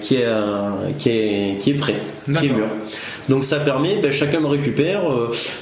qui, 0.00 0.16
est, 0.16 0.26
qui, 0.98 1.08
est, 1.08 1.58
qui 1.60 1.70
est 1.70 1.74
prêt, 1.74 1.96
qui 2.26 2.46
est 2.46 2.52
mûr. 2.52 2.66
Donc 3.28 3.44
ça 3.44 3.58
permet, 3.58 3.96
ben, 3.96 4.12
chacun 4.12 4.40
me 4.40 4.46
récupère 4.46 5.02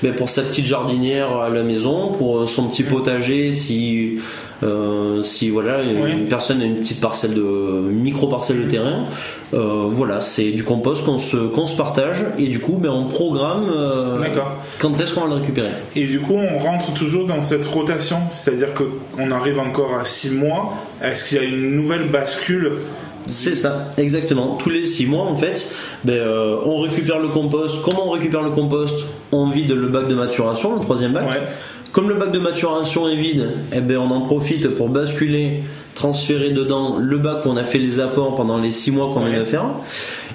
ben, 0.02 0.14
pour 0.14 0.28
sa 0.28 0.42
petite 0.42 0.66
jardinière 0.66 1.36
à 1.36 1.48
la 1.48 1.62
maison, 1.62 2.12
pour 2.12 2.48
son 2.48 2.68
petit 2.68 2.82
potager 2.82 3.52
si 3.52 4.18
euh, 4.62 5.22
si 5.24 5.50
voilà 5.50 5.82
une, 5.82 6.28
personne 6.28 6.62
a 6.62 6.64
une 6.64 6.76
petite 6.76 7.00
parcelle 7.00 7.34
de 7.34 7.42
micro 7.42 8.28
parcelle 8.28 8.64
de 8.64 8.70
terrain, 8.70 9.06
euh, 9.54 9.86
voilà 9.88 10.20
c'est 10.20 10.50
du 10.50 10.62
compost 10.62 11.04
qu'on 11.04 11.18
se 11.18 11.36
qu'on 11.36 11.66
se 11.66 11.76
partage 11.76 12.24
et 12.38 12.46
du 12.46 12.60
coup 12.60 12.74
ben 12.74 12.90
on 12.90 13.08
programme 13.08 13.68
euh, 13.74 14.24
quand 14.78 15.00
est-ce 15.00 15.14
qu'on 15.14 15.22
va 15.22 15.26
le 15.26 15.40
récupérer. 15.40 15.70
Et 15.96 16.06
du 16.06 16.20
coup 16.20 16.34
on 16.34 16.58
rentre 16.58 16.92
toujours 16.94 17.26
dans 17.26 17.42
cette 17.42 17.66
rotation, 17.66 18.18
c'est-à-dire 18.30 18.72
que 18.74 18.84
on 19.18 19.32
arrive 19.32 19.58
encore 19.58 19.98
à 19.98 20.04
6 20.04 20.30
mois. 20.30 20.74
Est-ce 21.02 21.24
qu'il 21.24 21.38
y 21.38 21.40
a 21.40 21.44
une 21.44 21.74
nouvelle 21.74 22.08
bascule 22.08 22.72
c'est 23.26 23.54
ça, 23.54 23.90
exactement. 23.98 24.56
Tous 24.56 24.70
les 24.70 24.86
6 24.86 25.06
mois, 25.06 25.24
en 25.24 25.36
fait, 25.36 25.74
ben, 26.04 26.20
on 26.64 26.76
récupère 26.78 27.18
le 27.18 27.28
compost. 27.28 27.82
Comment 27.82 28.08
on 28.08 28.10
récupère 28.10 28.42
le 28.42 28.50
compost? 28.50 29.04
On 29.30 29.50
vide 29.50 29.72
le 29.72 29.88
bac 29.88 30.08
de 30.08 30.14
maturation, 30.14 30.74
le 30.74 30.80
troisième 30.80 31.12
bac. 31.12 31.26
Comme 31.92 32.08
le 32.08 32.14
bac 32.14 32.32
de 32.32 32.38
maturation 32.38 33.06
est 33.06 33.16
vide, 33.16 33.50
eh 33.74 33.80
ben 33.80 33.98
on 33.98 34.10
en 34.10 34.22
profite 34.22 34.68
pour 34.68 34.88
basculer, 34.88 35.62
transférer 35.94 36.48
dedans 36.48 36.96
le 36.98 37.18
bac 37.18 37.44
où 37.44 37.50
on 37.50 37.56
a 37.58 37.64
fait 37.64 37.78
les 37.78 38.00
apports 38.00 38.34
pendant 38.34 38.56
les 38.56 38.70
6 38.70 38.92
mois 38.92 39.12
qu'on 39.12 39.26
vient 39.26 39.40
de 39.40 39.44
faire. 39.44 39.74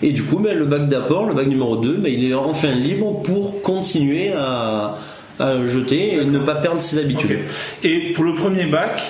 Et 0.03 0.12
du 0.12 0.22
coup, 0.22 0.38
ben, 0.38 0.56
le 0.56 0.65
bac 0.65 0.88
d'apport, 0.88 1.25
le 1.25 1.34
bac 1.34 1.48
numéro 1.48 1.77
2, 1.77 1.94
ben, 1.94 2.13
il 2.13 2.29
est 2.29 2.36
enfin 2.36 2.72
libre 2.74 3.24
pour 3.24 3.63
continuer 3.63 4.32
à, 4.34 4.98
jeter 5.39 6.15
et 6.15 6.25
ne 6.25 6.39
pas 6.39 6.56
perdre 6.56 6.79
ses 6.79 7.00
habitudes. 7.00 7.39
Et 7.84 8.12
pour 8.13 8.24
le 8.24 8.36
premier 8.36 8.65
bac, 8.65 9.01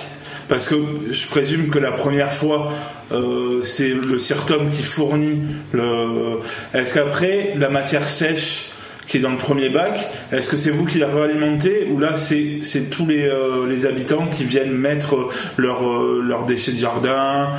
parce 0.47 0.67
que 0.67 0.75
je 1.11 1.27
présume 1.27 1.67
que 1.69 1.79
la 1.79 1.91
première 1.91 2.31
fois, 2.31 2.71
euh, 3.11 3.61
c'est 3.63 3.89
le 3.89 4.19
CIRTOM 4.19 4.71
qui 4.71 4.83
fournit 4.83 5.41
le. 5.71 6.39
Est-ce 6.73 6.93
qu'après, 6.93 7.53
la 7.57 7.69
matière 7.69 8.07
sèche 8.09 8.71
qui 9.07 9.17
est 9.17 9.21
dans 9.21 9.31
le 9.31 9.37
premier 9.37 9.69
bac, 9.69 10.05
est-ce 10.33 10.49
que 10.49 10.57
c'est 10.57 10.69
vous 10.69 10.85
qui 10.85 10.97
la 10.97 11.07
réalimentez 11.07 11.87
ou 11.89 11.97
là 11.97 12.17
c'est 12.17 12.89
tous 12.89 13.05
les, 13.05 13.25
euh, 13.25 13.65
les, 13.65 13.85
habitants 13.85 14.27
qui 14.27 14.43
viennent 14.43 14.73
mettre 14.73 15.15
euh, 15.15 15.29
leurs 15.55 15.81
leur 16.21 16.45
déchets 16.45 16.73
de 16.73 16.77
jardin, 16.77 17.51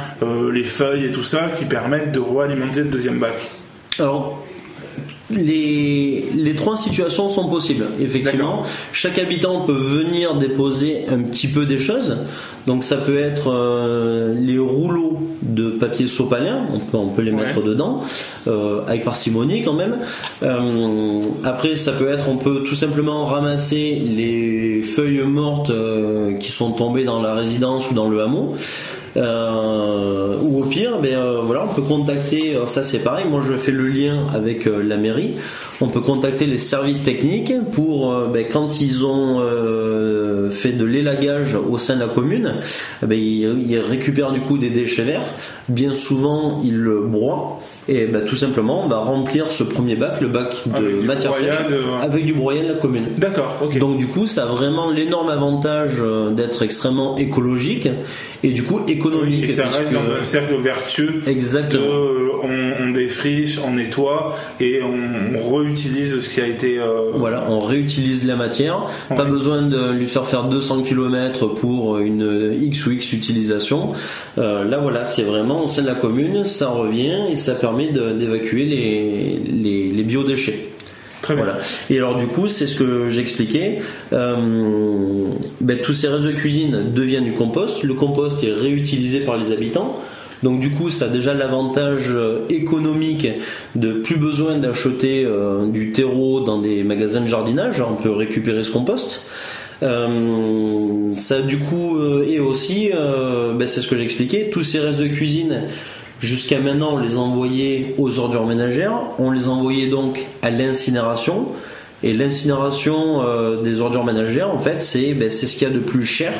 les 0.52 0.64
feuilles 0.64 1.06
et 1.06 1.10
tout 1.10 1.24
ça 1.24 1.50
qui 1.58 1.64
permettent 1.64 2.12
de 2.12 2.20
réalimenter 2.20 2.80
le 2.80 2.88
deuxième 2.88 3.18
bac? 3.18 3.50
Alors 3.98 4.44
les, 5.30 6.24
les, 6.34 6.54
trois 6.54 6.76
situations 6.76 7.28
sont 7.28 7.48
possibles. 7.48 7.86
Effectivement, 8.00 8.62
chaque 8.92 9.18
habitant 9.18 9.60
peut 9.60 9.72
venir 9.72 10.36
déposer 10.36 11.04
un 11.08 11.20
petit 11.20 11.48
peu 11.48 11.66
des 11.66 11.78
choses. 11.78 12.16
Donc 12.66 12.84
ça 12.84 12.96
peut 12.96 13.18
être 13.18 13.50
euh, 13.50 14.34
les 14.34 14.58
rouleaux 14.58 15.18
de 15.40 15.70
papier 15.70 16.06
sopalin, 16.06 16.66
on 16.74 16.78
peut, 16.78 16.98
on 16.98 17.08
peut 17.08 17.22
les 17.22 17.32
mettre 17.32 17.62
dedans, 17.62 18.02
euh, 18.46 18.82
avec 18.86 19.04
parcimonie 19.04 19.62
quand 19.62 19.72
même. 19.72 19.98
Euh, 20.42 21.20
après 21.44 21.76
ça 21.76 21.92
peut 21.92 22.10
être, 22.10 22.28
on 22.28 22.36
peut 22.36 22.64
tout 22.64 22.74
simplement 22.74 23.24
ramasser 23.24 23.94
les 23.94 24.82
feuilles 24.82 25.22
mortes 25.22 25.72
qui 26.40 26.50
sont 26.50 26.72
tombées 26.72 27.04
dans 27.04 27.22
la 27.22 27.34
résidence 27.34 27.90
ou 27.90 27.94
dans 27.94 28.08
le 28.08 28.20
hameau. 28.20 28.54
Euh, 29.16 30.36
ou 30.42 30.62
au 30.62 30.64
pire, 30.64 30.98
ben, 31.00 31.14
euh, 31.14 31.40
voilà, 31.42 31.64
on 31.64 31.74
peut 31.74 31.82
contacter, 31.82 32.56
euh, 32.56 32.66
ça 32.66 32.82
c'est 32.82 32.98
pareil, 32.98 33.26
moi 33.28 33.40
je 33.40 33.54
fais 33.54 33.72
le 33.72 33.88
lien 33.88 34.26
avec 34.34 34.66
la 34.66 34.96
mairie, 34.96 35.34
on 35.80 35.88
peut 35.88 36.00
contacter 36.00 36.46
les 36.46 36.58
services 36.58 37.04
techniques 37.04 37.54
pour, 37.72 38.14
ben, 38.32 38.44
quand 38.50 38.80
ils 38.80 39.04
ont 39.04 39.40
fait 40.50 40.72
de 40.72 40.84
l'élagage 40.84 41.54
au 41.54 41.78
sein 41.78 41.94
de 41.96 42.00
la 42.00 42.06
commune, 42.06 42.54
ben, 43.02 43.18
ils, 43.18 43.78
récupèrent 43.78 44.32
du 44.32 44.40
coup 44.40 44.58
des 44.58 44.70
déchets 44.70 45.04
verts, 45.04 45.22
bien 45.68 45.94
souvent 45.94 46.60
ils 46.64 46.78
le 46.78 47.00
broient, 47.00 47.60
et 47.88 48.06
bah, 48.06 48.20
tout 48.20 48.36
simplement 48.36 48.84
on 48.84 48.88
va 48.88 48.98
remplir 48.98 49.50
ce 49.52 49.62
premier 49.62 49.94
bac, 49.94 50.20
le 50.20 50.28
bac 50.28 50.56
de 50.66 51.04
matière 51.04 51.34
sèche, 51.34 51.48
avec 52.02 52.26
du 52.26 52.34
broyat 52.34 52.64
de 52.64 52.68
la 52.68 52.74
commune. 52.74 53.06
D'accord. 53.16 53.56
Donc 53.78 53.98
du 53.98 54.06
coup, 54.06 54.26
ça 54.26 54.42
a 54.42 54.46
vraiment 54.46 54.90
l'énorme 54.90 55.30
avantage 55.30 56.02
d'être 56.32 56.62
extrêmement 56.62 57.16
écologique 57.16 57.88
et 58.44 58.48
du 58.48 58.62
coup 58.62 58.80
économique. 58.86 59.44
Et 59.48 59.52
ça 59.52 59.68
reste 59.68 59.92
dans 59.92 60.00
un 60.00 60.24
cercle 60.24 60.54
vertueux. 60.56 61.22
Exactement. 61.26 61.82
De, 61.82 62.30
on, 62.42 62.84
on, 62.84 62.90
défriche, 62.90 63.58
on 63.66 63.72
nettoie 63.72 64.36
et 64.60 64.80
on, 64.82 65.56
réutilise 65.58 66.20
ce 66.20 66.28
qui 66.28 66.40
a 66.40 66.46
été. 66.46 66.78
Euh, 66.78 67.10
voilà, 67.14 67.46
on 67.48 67.58
réutilise 67.58 68.26
la 68.26 68.36
matière. 68.36 68.86
Pas 69.08 69.24
besoin 69.24 69.62
de 69.62 69.92
lui 69.92 70.06
faire 70.06 70.26
faire 70.26 70.44
200 70.44 70.82
km 70.82 71.46
pour 71.46 71.98
une 71.98 72.56
X 72.60 72.86
ou 72.86 72.92
X 72.92 73.12
utilisation. 73.12 73.92
Euh, 74.38 74.64
là 74.64 74.78
voilà, 74.78 75.04
c'est 75.04 75.22
vraiment 75.22 75.64
au 75.64 75.68
sein 75.68 75.82
de 75.82 75.88
la 75.88 75.94
commune, 75.94 76.44
ça 76.44 76.68
revient 76.68 77.28
et 77.30 77.36
ça 77.36 77.54
permet 77.54 77.88
d'évacuer 77.88 78.64
les, 78.64 79.38
les, 79.50 79.90
les 79.90 80.02
biodéchets. 80.02 80.68
Voilà. 81.26 81.58
Et 81.90 81.96
alors 81.96 82.16
du 82.16 82.26
coup, 82.26 82.48
c'est 82.48 82.66
ce 82.66 82.74
que 82.74 83.08
j'expliquais. 83.08 83.80
Euh, 84.12 84.36
ben, 85.60 85.78
tous 85.78 85.94
ces 85.94 86.08
restes 86.08 86.24
de 86.24 86.32
cuisine 86.32 86.92
deviennent 86.94 87.24
du 87.24 87.32
compost. 87.32 87.82
Le 87.82 87.94
compost 87.94 88.42
est 88.44 88.52
réutilisé 88.52 89.20
par 89.20 89.36
les 89.36 89.52
habitants. 89.52 90.00
Donc 90.42 90.60
du 90.60 90.70
coup, 90.70 90.88
ça 90.88 91.06
a 91.06 91.08
déjà 91.08 91.34
l'avantage 91.34 92.10
euh, 92.10 92.40
économique 92.48 93.26
de 93.74 93.94
plus 93.94 94.16
besoin 94.16 94.58
d'acheter 94.58 95.24
euh, 95.24 95.66
du 95.66 95.90
terreau 95.90 96.40
dans 96.40 96.58
des 96.58 96.84
magasins 96.84 97.20
de 97.20 97.26
jardinage. 97.26 97.80
On 97.80 98.00
peut 98.00 98.12
récupérer 98.12 98.62
ce 98.62 98.70
compost. 98.70 99.22
ça 99.80 101.40
du 101.42 101.58
coup 101.58 101.98
et 102.22 102.40
aussi, 102.40 102.90
ben, 102.90 103.66
c'est 103.66 103.80
ce 103.80 103.88
que 103.88 103.96
j'expliquais, 103.96 104.50
tous 104.52 104.64
ces 104.64 104.80
restes 104.80 105.00
de 105.00 105.08
cuisine 105.08 105.62
Jusqu'à 106.20 106.58
maintenant, 106.58 106.94
on 106.94 106.98
les 106.98 107.16
envoyait 107.16 107.94
aux 107.96 108.18
ordures 108.18 108.46
ménagères, 108.46 108.92
on 109.18 109.30
les 109.30 109.48
envoyait 109.48 109.88
donc 109.88 110.24
à 110.42 110.50
l'incinération. 110.50 111.48
Et 112.02 112.12
l'incinération 112.12 113.22
euh, 113.22 113.60
des 113.60 113.80
ordures 113.80 114.04
ménagères, 114.04 114.52
en 114.52 114.58
fait, 114.58 114.80
c'est 114.82 115.14
ben, 115.14 115.30
ce 115.30 115.46
qu'il 115.46 115.68
y 115.68 115.70
a 115.70 115.74
de 115.74 115.80
plus 115.80 116.04
cher 116.04 116.32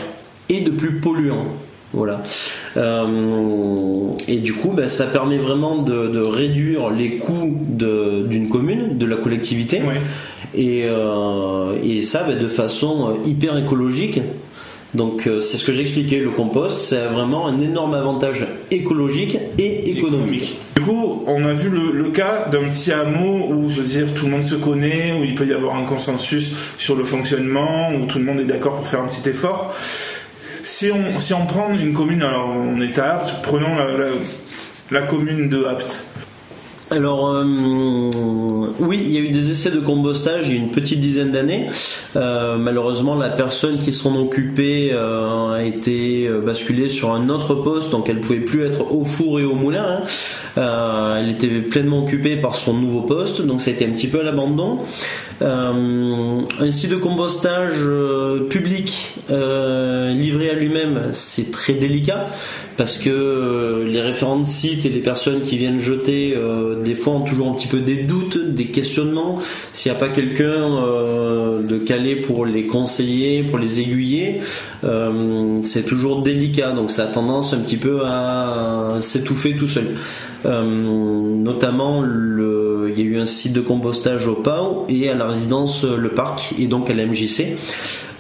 et 0.49 0.61
de 0.61 0.71
plus 0.71 1.01
polluant. 1.01 1.47
Voilà. 1.93 2.23
Euh, 2.77 4.11
et 4.27 4.37
du 4.37 4.53
coup, 4.53 4.71
ben, 4.71 4.89
ça 4.89 5.07
permet 5.07 5.39
vraiment 5.39 5.79
de, 5.79 6.21
réduire 6.21 6.91
les 6.91 7.17
coûts 7.17 7.57
d'une 7.71 8.49
commune, 8.49 8.99
de 8.99 9.07
la 9.07 9.17
collectivité. 9.17 9.81
Et, 10.55 10.85
euh, 10.87 11.73
et, 11.85 12.03
ça 12.03 12.25
ben, 12.25 12.39
de 12.39 12.49
façon 12.49 13.17
hyper 13.25 13.57
écologique 13.59 14.21
donc 14.95 15.27
euh, 15.27 15.43
c'est 15.43 15.59
ce 15.59 15.67
que 15.67 15.73
j'expliquais, 15.73 16.19
le 16.19 16.31
compost, 16.31 16.89
c'est 16.89 17.07
vraiment 17.07 17.47
un 17.47 17.61
énorme 17.61 17.95
avantage 17.95 18.47
écologique 18.71 19.39
et 19.59 19.91
économique. 19.91 20.59
Du 20.77 20.83
coup, 20.83 21.25
on 21.27 21.45
a 21.45 21.53
vu 21.53 21.69
le, 21.69 22.09
cas 22.11 22.49
d'un 22.49 22.69
petit 22.71 22.93
hameau 22.93 23.49
où, 23.51 23.69
je 23.69 23.83
veux 23.83 23.87
dire, 23.87 24.15
tout 24.15 24.25
le 24.25 24.33
monde 24.33 24.47
se 24.47 24.55
connaît, 24.55 25.13
où 25.21 25.25
il 25.25 25.35
peut 25.35 25.47
y 25.47 25.53
avoir 25.53 25.77
un 25.77 25.85
consensus 25.85 26.53
sur 26.79 26.97
le 26.97 27.05
fonctionnement, 27.05 27.91
où 27.93 28.07
tout 28.07 28.19
le 28.19 28.25
monde 28.25 28.41
est 28.41 28.45
d'accord 28.45 28.77
pour 28.77 28.89
faire 28.89 29.03
un 29.03 29.09
petit 29.09 29.29
effort. 29.29 29.75
Si 30.63 30.91
on, 30.91 31.47
prend 31.47 31.75
une 31.75 31.93
commune, 31.93 32.23
alors 32.23 32.49
on 32.49 32.81
est 32.81 32.99
à 32.99 33.17
Apt, 33.17 33.43
prenons 33.43 33.75
la, 33.75 33.87
la 34.91 35.07
commune 35.07 35.49
de 35.49 35.65
Apt. 35.65 36.05
Alors 36.91 37.29
euh, 37.29 37.45
oui, 38.81 39.03
il 39.05 39.11
y 39.11 39.19
a 39.19 39.21
eu 39.21 39.29
des 39.29 39.51
essais 39.51 39.71
de 39.71 39.81
compostage 39.81 40.49
il 40.49 40.55
y 40.55 40.57
a 40.57 40.59
une 40.59 40.71
petite 40.71 41.01
dizaine 41.01 41.33
d'années. 41.33 41.69
Euh, 42.17 42.57
malheureusement, 42.57 43.15
la 43.15 43.29
personne 43.29 43.79
qui 43.79 43.93
s'en 43.93 44.17
occupait 44.17 44.91
euh, 44.93 45.53
a 45.53 45.63
été 45.63 46.29
basculée 46.45 46.89
sur 46.89 47.13
un 47.13 47.29
autre 47.29 47.55
poste, 47.55 47.91
donc 47.91 48.09
elle 48.09 48.21
pouvait 48.21 48.41
plus 48.41 48.65
être 48.65 48.95
au 48.95 49.05
four 49.05 49.39
et 49.39 49.45
au 49.45 49.55
moulin. 49.55 50.01
Hein. 50.57 51.17
elle 51.19 51.31
était 51.31 51.49
pleinement 51.49 52.05
occupée 52.05 52.37
par 52.37 52.57
son 52.57 52.75
nouveau 52.75 53.03
poste, 53.03 53.43
donc 53.43 53.61
ça 53.61 53.71
a 53.71 53.75
été 53.75 53.85
un 53.85 53.91
petit 53.91 54.09
peu 54.09 54.21
à 54.21 54.23
l'abandon. 54.23 54.79
Un 55.41 56.71
site 56.71 56.91
de 56.91 56.97
compostage 56.97 57.79
public 58.51 59.15
livré 59.29 60.51
à 60.51 60.55
lui-même, 60.55 61.11
c'est 61.13 61.51
très 61.51 61.75
délicat 61.75 62.29
parce 62.79 62.97
que 62.97 63.11
euh, 63.11 63.85
les 63.85 64.01
référents 64.01 64.39
de 64.39 64.47
sites 64.47 64.87
et 64.87 64.89
les 64.89 65.01
personnes 65.01 65.43
qui 65.43 65.59
viennent 65.59 65.81
jeter 65.81 66.35
euh, 66.37 66.81
des 66.81 66.95
fois 66.95 67.15
ont 67.15 67.23
toujours 67.23 67.49
un 67.49 67.55
petit 67.55 67.67
peu 67.67 67.81
des 67.81 67.97
doutes, 67.97 68.39
des 68.39 68.67
questionnements. 68.67 69.41
S'il 69.73 69.91
n'y 69.91 69.99
a 69.99 70.01
pas 70.01 70.09
quelqu'un 70.09 70.45
euh, 70.45 71.61
de 71.61 71.77
calé 71.77 72.15
pour 72.15 72.47
les 72.47 72.67
conseiller, 72.67 73.43
pour 73.43 73.59
les 73.59 73.81
aiguiller, 73.81 74.41
c'est 75.65 75.85
toujours 75.85 76.23
délicat. 76.23 76.71
Donc 76.71 76.93
ça 76.93 77.05
a 77.05 77.07
tendance 77.07 77.53
un 77.53 77.59
petit 77.59 77.77
peu 77.77 78.03
à 78.05 78.99
s'étouffer 79.01 79.57
tout 79.57 79.67
seul. 79.67 79.97
Notamment, 80.45 82.01
le, 82.01 82.93
il 82.97 82.99
y 82.99 83.03
a 83.03 83.05
eu 83.05 83.21
un 83.21 83.27
site 83.27 83.53
de 83.53 83.61
compostage 83.61 84.27
au 84.27 84.35
PAO 84.35 84.87
et 84.89 85.09
à 85.09 85.15
la 85.15 85.27
résidence 85.27 85.85
Le 85.85 86.09
Parc 86.11 86.55
et 86.59 86.67
donc 86.67 86.91
à 86.91 86.95
la 86.95 87.07
MJC. 87.07 87.57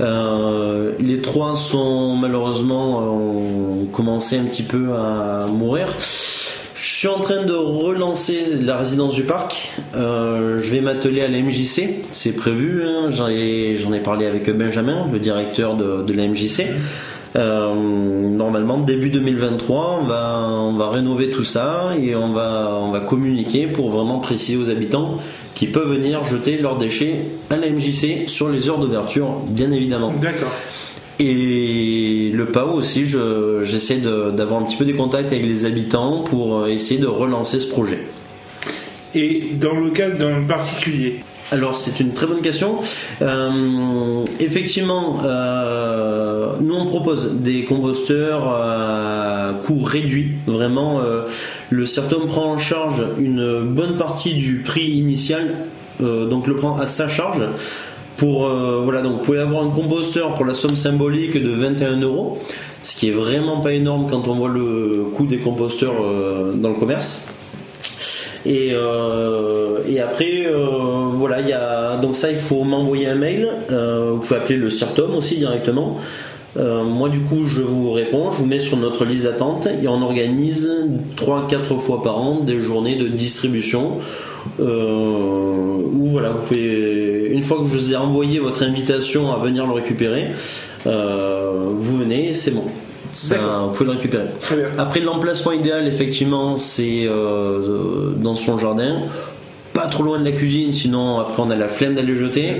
Euh, 0.00 0.92
les 1.00 1.20
trois 1.20 1.56
sont 1.56 2.16
malheureusement 2.16 3.86
commencé 3.92 4.38
un 4.38 4.44
petit 4.44 4.62
peu 4.62 4.92
à 4.92 5.46
mourir. 5.46 5.88
Je 6.80 6.94
suis 6.94 7.08
en 7.08 7.18
train 7.18 7.44
de 7.44 7.52
relancer 7.52 8.44
la 8.60 8.76
résidence 8.76 9.14
du 9.14 9.24
parc. 9.24 9.72
Euh, 9.96 10.60
je 10.60 10.70
vais 10.70 10.80
m'atteler 10.80 11.22
à 11.22 11.28
la 11.28 11.40
MJC, 11.40 12.04
c'est 12.12 12.32
prévu. 12.32 12.82
Hein. 12.84 13.10
J'en 13.10 13.28
ai, 13.28 13.74
ai, 13.74 14.00
parlé 14.02 14.26
avec 14.26 14.48
Benjamin, 14.50 15.06
le 15.12 15.18
directeur 15.18 15.76
de, 15.76 16.02
de 16.02 16.12
la 16.12 16.28
MJC. 16.28 16.66
Normalement, 17.34 18.78
début 18.78 19.10
2023, 19.10 20.00
on 20.02 20.06
va, 20.06 20.48
on 20.48 20.76
va 20.76 20.90
rénover 20.90 21.30
tout 21.30 21.44
ça 21.44 21.92
et 22.00 22.14
on 22.14 22.32
va, 22.32 22.78
on 22.80 22.90
va 22.90 23.00
communiquer 23.00 23.66
pour 23.66 23.90
vraiment 23.90 24.18
préciser 24.18 24.56
aux 24.56 24.70
habitants 24.70 25.18
qui 25.54 25.66
peuvent 25.66 25.88
venir 25.88 26.24
jeter 26.24 26.56
leurs 26.58 26.78
déchets 26.78 27.24
à 27.50 27.56
la 27.56 27.70
MJC 27.70 28.28
sur 28.28 28.48
les 28.48 28.68
heures 28.68 28.78
d'ouverture, 28.78 29.40
bien 29.48 29.72
évidemment. 29.72 30.12
D'accord. 30.20 30.52
Et 31.20 32.30
le 32.32 32.46
PAO 32.46 32.74
aussi, 32.74 33.04
j'essaie 33.62 33.98
d'avoir 33.98 34.60
un 34.60 34.64
petit 34.64 34.76
peu 34.76 34.84
des 34.84 34.94
contacts 34.94 35.32
avec 35.32 35.44
les 35.44 35.64
habitants 35.64 36.22
pour 36.22 36.68
essayer 36.68 37.00
de 37.00 37.08
relancer 37.08 37.58
ce 37.58 37.68
projet. 37.68 38.06
Et 39.14 39.48
dans 39.58 39.80
le 39.80 39.90
cas 39.90 40.10
d'un 40.10 40.42
particulier 40.42 41.20
alors 41.50 41.74
c'est 41.74 42.00
une 42.00 42.12
très 42.12 42.26
bonne 42.26 42.42
question. 42.42 42.76
Euh, 43.22 44.24
effectivement, 44.38 45.20
euh, 45.24 46.52
nous 46.60 46.74
on 46.74 46.86
propose 46.86 47.34
des 47.40 47.64
composteurs 47.64 48.48
à 48.48 49.54
coût 49.64 49.82
réduit. 49.82 50.32
Vraiment, 50.46 51.00
euh, 51.00 51.22
le 51.70 51.86
Certum 51.86 52.26
prend 52.26 52.52
en 52.52 52.58
charge 52.58 53.02
une 53.18 53.62
bonne 53.62 53.96
partie 53.96 54.34
du 54.34 54.56
prix 54.56 54.90
initial, 54.90 55.66
donc 56.00 56.46
le 56.46 56.54
prend 56.56 56.76
à 56.76 56.86
sa 56.86 57.08
charge. 57.08 57.42
Pour 58.16 58.48
voilà, 58.48 59.02
donc 59.02 59.18
vous 59.18 59.24
pouvez 59.24 59.38
avoir 59.38 59.64
un 59.64 59.70
composteur 59.70 60.34
pour 60.34 60.44
la 60.44 60.54
somme 60.54 60.74
symbolique 60.76 61.40
de 61.40 61.50
21 61.50 62.00
euros, 62.00 62.42
ce 62.82 62.96
qui 62.96 63.08
est 63.08 63.12
vraiment 63.12 63.60
pas 63.60 63.72
énorme 63.72 64.08
quand 64.10 64.26
on 64.26 64.34
voit 64.34 64.48
le 64.48 65.06
coût 65.16 65.26
des 65.26 65.38
composteurs 65.38 65.94
dans 66.54 66.70
le 66.70 66.74
commerce. 66.74 67.28
Et, 68.46 68.70
euh, 68.72 69.78
et 69.88 70.00
après, 70.00 70.46
euh, 70.46 71.08
voilà, 71.12 71.40
il 71.40 71.48
y 71.48 71.52
a 71.52 71.96
donc 71.96 72.16
ça, 72.16 72.30
il 72.30 72.38
faut 72.38 72.64
m'envoyer 72.64 73.08
un 73.08 73.14
mail. 73.14 73.48
Euh, 73.70 74.12
vous 74.14 74.20
pouvez 74.20 74.36
appeler 74.36 74.58
le 74.58 74.70
CIRTOM 74.70 75.14
aussi 75.14 75.36
directement. 75.36 75.96
moi, 76.56 77.08
du 77.08 77.20
coup, 77.20 77.46
je 77.46 77.62
vous 77.62 77.92
réponds, 77.92 78.30
je 78.32 78.38
vous 78.38 78.46
mets 78.46 78.58
sur 78.58 78.76
notre 78.76 79.04
liste 79.04 79.24
d'attente 79.24 79.66
et 79.66 79.86
on 79.86 80.02
organise 80.02 80.68
3-4 81.16 81.78
fois 81.78 82.02
par 82.02 82.18
an 82.18 82.40
des 82.40 82.58
journées 82.58 82.96
de 82.96 83.08
distribution. 83.08 83.98
où 84.58 86.06
voilà, 86.10 86.30
vous 86.30 86.46
pouvez, 86.46 87.30
une 87.32 87.42
fois 87.42 87.58
que 87.58 87.64
je 87.64 87.70
vous 87.70 87.92
ai 87.92 87.96
envoyé 87.96 88.40
votre 88.40 88.62
invitation 88.62 89.32
à 89.32 89.38
venir 89.38 89.66
le 89.66 89.72
récupérer, 89.72 90.28
vous 90.84 91.98
venez, 91.98 92.34
c'est 92.34 92.52
bon 92.52 92.64
vous 93.26 93.70
pouvez 93.72 93.84
le 93.84 93.90
récupérer. 93.92 94.24
Après, 94.76 95.00
l'emplacement 95.00 95.52
idéal, 95.52 95.86
effectivement, 95.86 96.56
c'est 96.56 97.04
euh, 97.06 98.12
dans 98.16 98.36
son 98.36 98.58
jardin, 98.58 99.02
pas 99.74 99.86
trop 99.86 100.02
loin 100.02 100.18
de 100.18 100.24
la 100.24 100.32
cuisine, 100.32 100.72
sinon 100.72 101.18
après 101.18 101.42
on 101.42 101.50
a 101.50 101.56
la 101.56 101.68
flemme 101.68 101.94
d'aller 101.94 102.16
jeter. 102.16 102.56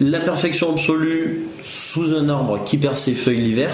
La 0.00 0.20
perfection 0.20 0.72
absolue 0.72 1.46
sous 1.62 2.14
un 2.14 2.28
arbre 2.28 2.62
qui 2.64 2.78
perd 2.78 2.96
ses 2.96 3.12
feuilles 3.12 3.40
l'hiver, 3.40 3.70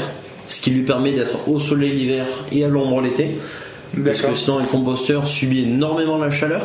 ce 0.48 0.60
qui 0.60 0.70
lui 0.70 0.82
permet 0.82 1.12
d'être 1.12 1.48
au 1.48 1.60
soleil 1.60 1.92
l'hiver 1.92 2.26
et 2.52 2.64
à 2.64 2.68
l'ombre 2.68 3.00
l'été. 3.00 3.38
Parce 4.04 4.20
que 4.20 4.34
sinon, 4.34 4.58
un 4.58 4.64
composteur 4.64 5.26
subit 5.28 5.62
énormément 5.62 6.18
la 6.18 6.30
chaleur. 6.30 6.62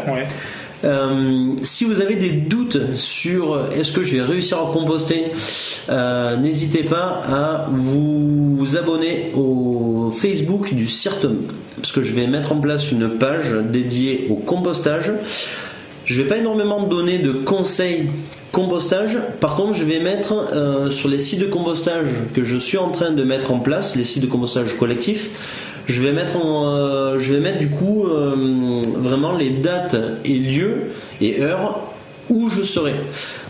Euh, 0.83 1.55
si 1.61 1.85
vous 1.85 2.01
avez 2.01 2.15
des 2.15 2.31
doutes 2.31 2.95
sur 2.97 3.67
est-ce 3.71 3.91
que 3.91 4.03
je 4.03 4.15
vais 4.15 4.21
réussir 4.21 4.57
à 4.57 4.71
composter, 4.73 5.25
euh, 5.89 6.37
n'hésitez 6.37 6.83
pas 6.83 7.21
à 7.23 7.67
vous 7.71 8.77
abonner 8.77 9.31
au 9.35 10.11
Facebook 10.11 10.73
du 10.73 10.87
Cirtum 10.87 11.47
parce 11.77 11.91
que 11.91 12.03
je 12.03 12.11
vais 12.11 12.27
mettre 12.27 12.51
en 12.51 12.59
place 12.59 12.91
une 12.91 13.09
page 13.09 13.53
dédiée 13.71 14.27
au 14.29 14.35
compostage. 14.35 15.11
Je 16.05 16.21
vais 16.21 16.27
pas 16.27 16.37
énormément 16.37 16.83
donner 16.83 17.19
de 17.19 17.31
conseils 17.31 18.07
compostage. 18.51 19.17
Par 19.39 19.55
contre, 19.55 19.73
je 19.73 19.85
vais 19.85 19.99
mettre 19.99 20.33
euh, 20.53 20.89
sur 20.89 21.09
les 21.09 21.19
sites 21.19 21.39
de 21.39 21.45
compostage 21.45 22.07
que 22.33 22.43
je 22.43 22.57
suis 22.57 22.77
en 22.77 22.89
train 22.89 23.11
de 23.11 23.23
mettre 23.23 23.51
en 23.51 23.59
place, 23.59 23.95
les 23.95 24.03
sites 24.03 24.23
de 24.23 24.27
compostage 24.27 24.77
collectif, 24.77 25.29
je 25.91 26.01
vais 26.01 26.13
mettre 26.13 26.37
euh, 26.43 27.19
je 27.19 27.33
vais 27.33 27.39
mettre 27.39 27.59
du 27.59 27.69
coup 27.69 28.05
euh, 28.07 28.81
vraiment 28.97 29.35
les 29.35 29.49
dates 29.49 29.97
et 30.25 30.39
lieux 30.39 30.93
et 31.19 31.41
heures 31.41 31.81
où 32.29 32.49
je 32.49 32.61
serai. 32.61 32.93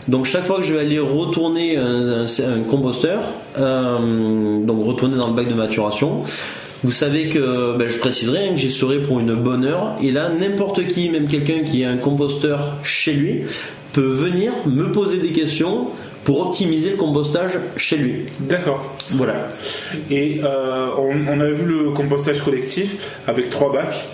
Donc 0.08 0.26
chaque 0.26 0.46
fois 0.46 0.58
que 0.58 0.64
je 0.64 0.74
vais 0.74 0.80
aller 0.80 1.00
retourner 1.00 1.78
un, 1.78 2.26
composteur, 2.68 3.20
euh, 3.60 4.60
donc 4.66 4.86
retourner 4.86 5.18
dans 5.18 5.28
le 5.28 5.34
bac 5.34 5.48
de 5.48 5.54
maturation, 5.54 6.24
vous 6.84 6.92
savez 6.92 7.30
que 7.30 7.78
ben, 7.78 7.88
je 7.88 8.00
préciserai 8.00 8.50
que 8.50 8.58
j'y 8.58 8.72
serai 8.72 8.98
pour 8.98 9.20
une 9.20 9.36
bonne 9.36 9.66
heure. 9.66 9.94
Et 10.02 10.10
là, 10.10 10.30
n'importe 10.30 10.88
qui, 10.88 11.10
même 11.10 11.28
quelqu'un 11.28 11.60
qui 11.64 11.86
a 11.86 11.92
un 11.92 11.98
composteur 11.98 12.78
chez 12.84 13.14
lui, 13.14 13.42
peut 13.94 14.02
venir 14.02 14.52
me 14.66 14.92
poser 14.92 15.18
des 15.18 15.32
questions 15.32 15.90
pour 16.24 16.48
optimiser 16.48 16.92
le 16.92 16.98
compostage 16.98 17.58
chez 17.78 17.98
lui. 17.98 18.26
D'accord. 18.42 18.96
Voilà. 19.12 19.50
Et 20.10 20.42
euh, 20.44 20.90
on, 20.98 21.40
a 21.40 21.48
vu 21.48 21.66
le 21.66 21.92
compostage 21.92 22.40
collectif 22.42 23.20
avec 23.28 23.50
trois 23.50 23.72
bacs. 23.72 24.08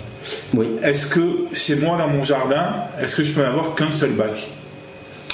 Oui. 0.54 0.66
Est-ce 0.82 1.06
que 1.06 1.46
chez 1.52 1.76
moi 1.76 1.96
dans 1.98 2.08
mon 2.08 2.24
jardin, 2.24 2.74
est-ce 3.00 3.16
que 3.16 3.22
je 3.22 3.32
peux 3.32 3.42
n'avoir 3.42 3.74
qu'un 3.74 3.92
seul 3.92 4.10
bac? 4.10 4.48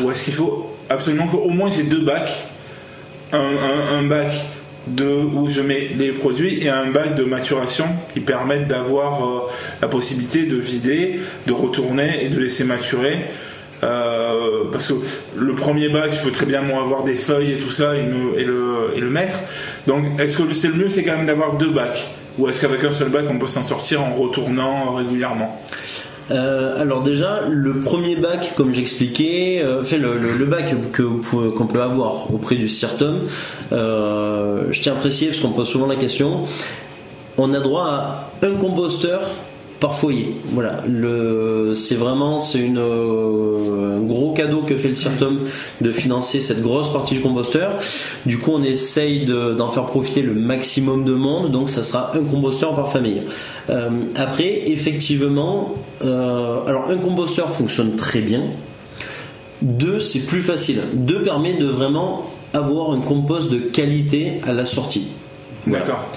Ou 0.03 0.11
est-ce 0.11 0.25
qu'il 0.25 0.35
faut 0.35 0.71
absolument 0.89 1.29
qu'au 1.29 1.49
moins 1.49 1.71
j'ai 1.71 1.85
deux 1.85 2.05
bacs? 2.05 2.49
Un, 3.33 4.05
bac 4.05 4.33
de, 4.87 5.07
où 5.07 5.49
je 5.49 5.61
mets 5.61 5.89
les 5.99 6.13
produits 6.13 6.63
et 6.63 6.69
un 6.69 6.87
bac 6.93 7.17
de 7.17 7.25
maturation 7.25 7.87
qui 8.13 8.21
permettent 8.21 8.69
d'avoir 8.69 9.25
euh, 9.25 9.41
la 9.83 9.89
possibilité 9.89 10.47
de 10.47 10.55
vider, 10.55 11.19
de 11.49 11.53
retourner 11.53 12.25
et 12.25 12.29
de 12.29 12.39
laisser 12.39 12.63
maturer 12.63 13.27
euh, 13.85 14.65
parce 14.73 14.87
que 14.87 14.95
le 15.37 15.55
premier 15.55 15.89
bac, 15.89 16.13
je 16.13 16.23
peux 16.23 16.33
très 16.33 16.47
bien 16.47 16.63
moi 16.63 16.81
avoir 16.81 17.05
des 17.05 17.17
feuilles 17.17 17.53
et 17.53 17.59
tout 17.59 17.73
ça 17.73 17.95
et, 17.97 18.03
le, 18.03 18.93
et 18.97 19.01
le 19.01 19.11
mettre. 19.11 19.37
Donc, 19.87 20.19
est-ce 20.19 20.39
que 20.39 20.55
c'est 20.55 20.69
le 20.69 20.75
mieux, 20.75 20.89
c'est 20.89 21.05
quand 21.05 21.17
même 21.17 21.27
d'avoir 21.27 21.55
deux 21.55 21.71
bacs? 21.71 22.09
Ou 22.39 22.49
est-ce 22.49 22.61
qu'avec 22.61 22.83
un 22.83 22.93
seul 22.93 23.11
bac, 23.11 23.25
on 23.31 23.39
peut 23.39 23.47
s'en 23.47 23.63
sortir 23.63 24.03
en 24.03 24.15
retournant 24.15 24.95
régulièrement? 24.95 25.61
Euh, 26.31 26.81
alors 26.81 27.03
déjà, 27.03 27.43
le 27.49 27.81
premier 27.81 28.17
bac, 28.17 28.55
comme 28.57 28.73
j'expliquais, 28.73 29.61
euh, 29.63 29.83
enfin 29.83 29.99
le, 29.99 30.45
bac 30.47 30.75
que 30.93 31.03
qu'on 31.03 31.67
peut 31.67 31.83
avoir 31.83 32.33
auprès 32.33 32.55
du 32.57 32.69
CIRTOM, 32.69 33.29
je 33.71 34.81
tiens 34.81 34.95
à 34.95 34.97
préciser 34.97 35.27
parce 35.29 35.41
qu'on 35.41 35.51
pose 35.51 35.69
souvent 35.69 35.87
la 35.87 35.97
question, 35.97 36.45
on 37.37 37.53
a 37.53 37.61
droit 37.61 37.85
à 37.85 38.31
un 38.43 38.53
composteur 38.53 39.21
par 39.85 39.99
foyer. 39.99 40.35
Voilà, 40.47 40.83
le, 40.89 41.75
c'est 41.75 41.97
vraiment 41.97 42.41
c'est 42.41 42.73
euh, 42.75 43.99
un 43.99 44.01
gros 44.01 44.33
cadeau 44.33 44.63
que 44.63 44.79
fait 44.79 44.89
le 44.89 44.95
CIRTOM 44.95 45.41
de 45.83 45.93
financer 45.93 46.41
cette 46.41 46.63
grosse 46.63 46.91
partie 46.91 47.17
du 47.17 47.21
composteur. 47.21 47.73
Du 48.25 48.39
coup, 48.39 48.53
on 48.55 48.63
essaye 48.63 49.27
d'en 49.27 49.69
faire 49.69 49.85
profiter 49.85 50.23
le 50.23 50.33
maximum 50.33 51.05
de 51.05 51.13
monde, 51.13 51.51
donc 51.51 51.69
ça 51.69 51.83
sera 51.85 52.17
un 52.17 52.23
composteur 52.23 52.75
par 52.75 52.93
famille. 52.93 53.25
Euh, 53.69 53.91
après, 54.17 54.71
effectivement, 54.71 55.75
euh, 56.03 56.65
alors 56.67 56.89
un 56.89 56.97
composteur 56.97 57.51
fonctionne 57.51 57.95
très 57.95 58.23
bien. 58.23 58.45
Deux, 59.61 60.01
c'est 60.01 60.21
plus 60.21 60.43
facile. 60.43 60.81
Deux 60.95 61.23
permet 61.23 61.53
de 61.53 61.67
vraiment 61.67 62.25
avoir 62.55 62.93
un 62.93 63.01
compost 63.01 63.53
de 63.53 63.59
qualité 63.59 64.41
à 64.47 64.55
la 64.55 64.65
sortie. 64.65 65.09
D'accord. 65.67 66.09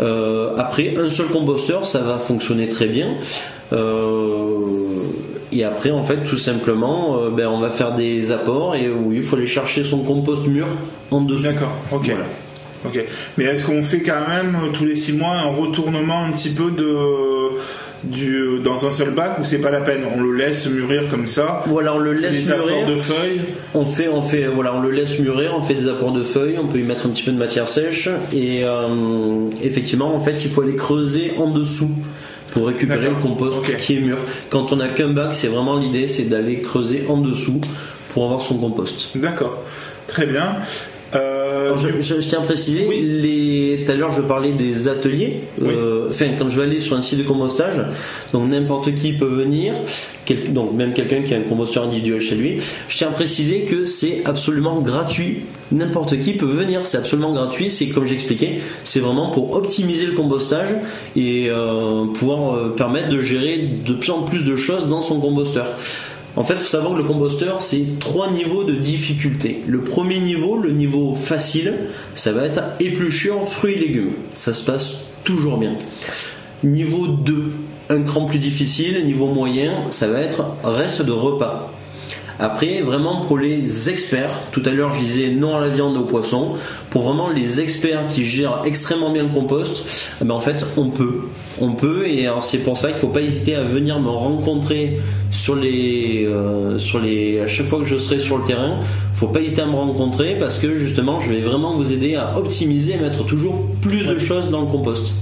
Euh, 0.00 0.54
après, 0.56 0.94
un 0.96 1.10
seul 1.10 1.26
composteur, 1.26 1.86
ça 1.86 2.00
va 2.00 2.18
fonctionner 2.18 2.68
très 2.68 2.86
bien. 2.86 3.14
Euh, 3.72 4.58
et 5.52 5.64
après, 5.64 5.90
en 5.90 6.04
fait, 6.04 6.22
tout 6.24 6.36
simplement, 6.36 7.18
euh, 7.18 7.30
ben, 7.30 7.48
on 7.48 7.60
va 7.60 7.70
faire 7.70 7.94
des 7.94 8.30
apports 8.30 8.74
et 8.74 8.88
oui, 8.88 9.16
il 9.16 9.22
faut 9.22 9.36
aller 9.36 9.46
chercher 9.46 9.84
son 9.84 10.02
compost 10.04 10.46
mûr 10.46 10.66
en 11.10 11.20
dessous. 11.20 11.44
D'accord, 11.44 11.72
ok. 11.92 12.12
Ok. 12.84 13.04
Mais 13.36 13.44
est-ce 13.44 13.64
qu'on 13.64 13.82
fait 13.82 14.00
quand 14.00 14.28
même 14.28 14.56
tous 14.72 14.84
les 14.84 14.96
six 14.96 15.12
mois 15.12 15.32
un 15.32 15.50
retournement 15.50 16.24
un 16.24 16.30
petit 16.30 16.50
peu 16.50 16.70
de 16.70 17.58
du, 18.06 18.60
dans 18.62 18.86
un 18.86 18.90
seul 18.90 19.10
bac 19.10 19.38
ou 19.40 19.44
c'est 19.44 19.60
pas 19.60 19.70
la 19.70 19.80
peine? 19.80 20.02
On 20.16 20.20
le 20.20 20.34
laisse 20.34 20.68
mûrir 20.68 21.08
comme 21.10 21.26
ça? 21.26 21.62
Voilà, 21.66 21.94
on 21.94 21.98
le 21.98 22.12
laisse 22.12 22.46
mûrir. 22.46 22.86
de 22.86 22.96
feuilles? 22.96 23.40
On 23.74 23.84
fait, 23.84 24.08
on 24.08 24.22
fait, 24.22 24.46
voilà, 24.46 24.74
on 24.74 24.80
le 24.80 24.90
laisse 24.90 25.18
mûrir. 25.18 25.54
On 25.56 25.62
fait 25.62 25.74
des 25.74 25.88
apports 25.88 26.12
de 26.12 26.22
feuilles. 26.22 26.56
On 26.58 26.66
peut 26.66 26.78
y 26.78 26.82
mettre 26.82 27.06
un 27.06 27.10
petit 27.10 27.22
peu 27.22 27.32
de 27.32 27.38
matière 27.38 27.68
sèche 27.68 28.08
et 28.32 28.64
euh, 28.64 29.48
effectivement, 29.62 30.14
en 30.14 30.20
fait, 30.20 30.44
il 30.44 30.50
faut 30.50 30.62
aller 30.62 30.76
creuser 30.76 31.34
en 31.38 31.50
dessous 31.50 31.90
pour 32.52 32.68
récupérer 32.68 33.08
le 33.08 33.16
compost 33.16 33.58
qui 33.78 33.96
est 33.96 34.00
mûr. 34.00 34.18
Quand 34.50 34.72
on 34.72 34.80
a 34.80 34.88
qu'un 34.88 35.10
bac, 35.10 35.34
c'est 35.34 35.48
vraiment 35.48 35.76
l'idée, 35.76 36.06
c'est 36.06 36.24
d'aller 36.24 36.60
creuser 36.60 37.04
en 37.08 37.18
dessous 37.18 37.60
pour 38.14 38.24
avoir 38.24 38.40
son 38.40 38.56
compost. 38.56 39.10
D'accord. 39.14 39.62
Très 40.06 40.24
bien. 40.24 40.56
Euh, 41.56 41.76
je, 41.76 42.14
tiens 42.16 42.40
à 42.40 42.42
préciser, 42.42 42.86
les... 42.86 43.84
tout 43.84 43.92
à 43.92 43.94
l'heure 43.94 44.12
je 44.12 44.22
parlais 44.22 44.52
des 44.52 44.88
ateliers. 44.88 45.40
Euh, 45.62 46.08
enfin, 46.10 46.26
quand 46.38 46.48
je 46.48 46.60
vais 46.60 46.66
aller 46.66 46.80
sur 46.80 46.96
un 46.96 47.02
site 47.02 47.18
de 47.18 47.24
compostage, 47.24 47.82
donc 48.32 48.50
n'importe 48.50 48.94
qui 48.94 49.12
peut 49.12 49.26
venir, 49.26 49.74
donc 50.48 50.74
même 50.74 50.92
quelqu'un 50.92 51.22
qui 51.22 51.34
a 51.34 51.38
un 51.38 51.42
composteur 51.42 51.84
individuel 51.84 52.20
chez 52.20 52.34
lui. 52.34 52.58
Je 52.88 52.96
tiens 52.96 53.08
à 53.08 53.12
préciser 53.12 53.62
que 53.62 53.84
c'est 53.84 54.22
absolument 54.24 54.80
gratuit. 54.80 55.44
N'importe 55.72 56.20
qui 56.20 56.34
peut 56.34 56.46
venir, 56.46 56.84
c'est 56.84 56.98
absolument 56.98 57.32
gratuit. 57.32 57.70
C'est 57.70 57.88
comme 57.88 58.06
j'expliquais, 58.06 58.60
c'est 58.84 59.00
vraiment 59.00 59.30
pour 59.30 59.54
optimiser 59.54 60.06
le 60.06 60.12
compostage 60.12 60.74
et 61.16 61.48
euh, 61.48 62.06
pouvoir 62.06 62.74
permettre 62.74 63.08
de 63.08 63.20
gérer 63.20 63.58
de 63.58 63.92
plus 63.94 64.10
en 64.10 64.22
plus 64.22 64.44
de 64.44 64.56
choses 64.56 64.88
dans 64.88 65.02
son 65.02 65.20
composteur. 65.20 65.66
En 66.36 66.44
fait, 66.44 66.54
il 66.54 66.60
faut 66.60 66.66
savoir 66.66 66.92
que 66.92 66.98
le 66.98 67.04
composteur, 67.04 67.62
c'est 67.62 67.98
trois 67.98 68.30
niveaux 68.30 68.62
de 68.62 68.74
difficulté. 68.74 69.62
Le 69.66 69.80
premier 69.80 70.18
niveau, 70.18 70.58
le 70.58 70.70
niveau 70.70 71.14
facile, 71.14 71.74
ça 72.14 72.32
va 72.32 72.44
être 72.44 72.60
épluchure, 72.78 73.48
fruits 73.48 73.74
et 73.74 73.78
légumes. 73.78 74.12
Ça 74.34 74.52
se 74.52 74.64
passe 74.64 75.06
toujours 75.24 75.56
bien. 75.56 75.72
Niveau 76.62 77.06
2, 77.06 77.52
un 77.88 78.02
cran 78.02 78.26
plus 78.26 78.38
difficile. 78.38 79.04
Niveau 79.06 79.26
moyen, 79.26 79.90
ça 79.90 80.08
va 80.08 80.20
être 80.20 80.44
reste 80.62 81.02
de 81.02 81.12
repas. 81.12 81.72
Après, 82.38 82.82
vraiment 82.82 83.22
pour 83.22 83.38
les 83.38 83.88
experts, 83.88 84.30
tout 84.52 84.62
à 84.66 84.70
l'heure 84.70 84.92
je 84.92 85.00
disais 85.00 85.30
non 85.30 85.56
à 85.56 85.60
la 85.60 85.68
viande 85.68 85.94
et 85.96 85.98
au 85.98 86.04
poisson, 86.04 86.56
pour 86.90 87.02
vraiment 87.02 87.30
les 87.30 87.60
experts 87.60 88.08
qui 88.08 88.24
gèrent 88.24 88.62
extrêmement 88.64 89.10
bien 89.10 89.22
le 89.22 89.30
compost, 89.30 89.84
eh 90.20 90.24
ben 90.24 90.34
en 90.34 90.40
fait 90.40 90.64
on 90.76 90.90
peut. 90.90 91.22
On 91.60 91.72
peut 91.72 92.06
et 92.06 92.28
c'est 92.42 92.58
pour 92.58 92.76
ça 92.76 92.88
qu'il 92.88 92.96
ne 92.96 93.00
faut 93.00 93.08
pas 93.08 93.22
hésiter 93.22 93.54
à 93.54 93.62
venir 93.62 93.98
me 93.98 94.10
rencontrer 94.10 95.00
sur 95.30 95.56
les, 95.56 96.26
euh, 96.26 96.78
sur 96.78 97.00
les, 97.00 97.40
à 97.40 97.48
chaque 97.48 97.66
fois 97.66 97.78
que 97.78 97.86
je 97.86 97.96
serai 97.96 98.18
sur 98.18 98.38
le 98.38 98.44
terrain, 98.44 98.80
faut 99.14 99.28
pas 99.28 99.40
hésiter 99.40 99.62
à 99.62 99.66
me 99.66 99.74
rencontrer 99.74 100.36
parce 100.38 100.58
que 100.58 100.78
justement 100.78 101.20
je 101.20 101.30
vais 101.30 101.40
vraiment 101.40 101.74
vous 101.74 101.90
aider 101.92 102.16
à 102.16 102.36
optimiser 102.36 102.94
et 102.94 102.98
mettre 102.98 103.24
toujours 103.24 103.66
plus 103.80 104.06
de 104.06 104.18
choses 104.18 104.50
dans 104.50 104.60
le 104.60 104.66
compost. 104.66 105.14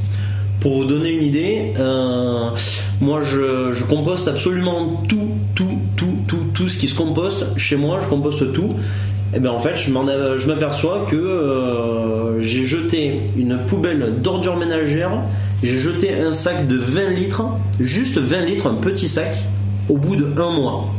Pour 0.60 0.78
vous 0.78 0.84
donner 0.84 1.10
une 1.10 1.24
idée, 1.24 1.74
euh, 1.78 2.48
moi 3.00 3.20
je, 3.22 3.72
je, 3.72 3.84
composte 3.84 4.28
absolument 4.28 5.02
tout, 5.06 5.28
tout, 5.54 5.78
tout, 6.54 6.68
ce 6.68 6.78
qui 6.78 6.88
se 6.88 6.94
composte. 6.96 7.46
Chez 7.58 7.76
moi, 7.76 7.98
je 8.00 8.06
composte 8.08 8.52
tout. 8.52 8.74
Et 9.34 9.40
bien 9.40 9.50
en 9.50 9.58
fait, 9.58 9.74
je 9.76 10.46
m'aperçois 10.46 11.06
que 11.10 11.16
euh, 11.16 12.40
j'ai 12.40 12.64
jeté 12.64 13.20
une 13.36 13.58
poubelle 13.66 14.14
d'ordures 14.22 14.56
ménagères, 14.56 15.10
j'ai 15.62 15.78
jeté 15.78 16.14
un 16.14 16.32
sac 16.32 16.68
de 16.68 16.76
20 16.76 17.10
litres, 17.10 17.42
juste 17.80 18.18
20 18.18 18.42
litres, 18.42 18.68
un 18.68 18.74
petit 18.74 19.08
sac, 19.08 19.34
au 19.88 19.96
bout 19.96 20.14
de 20.14 20.26
un 20.40 20.50
mois. 20.50 20.94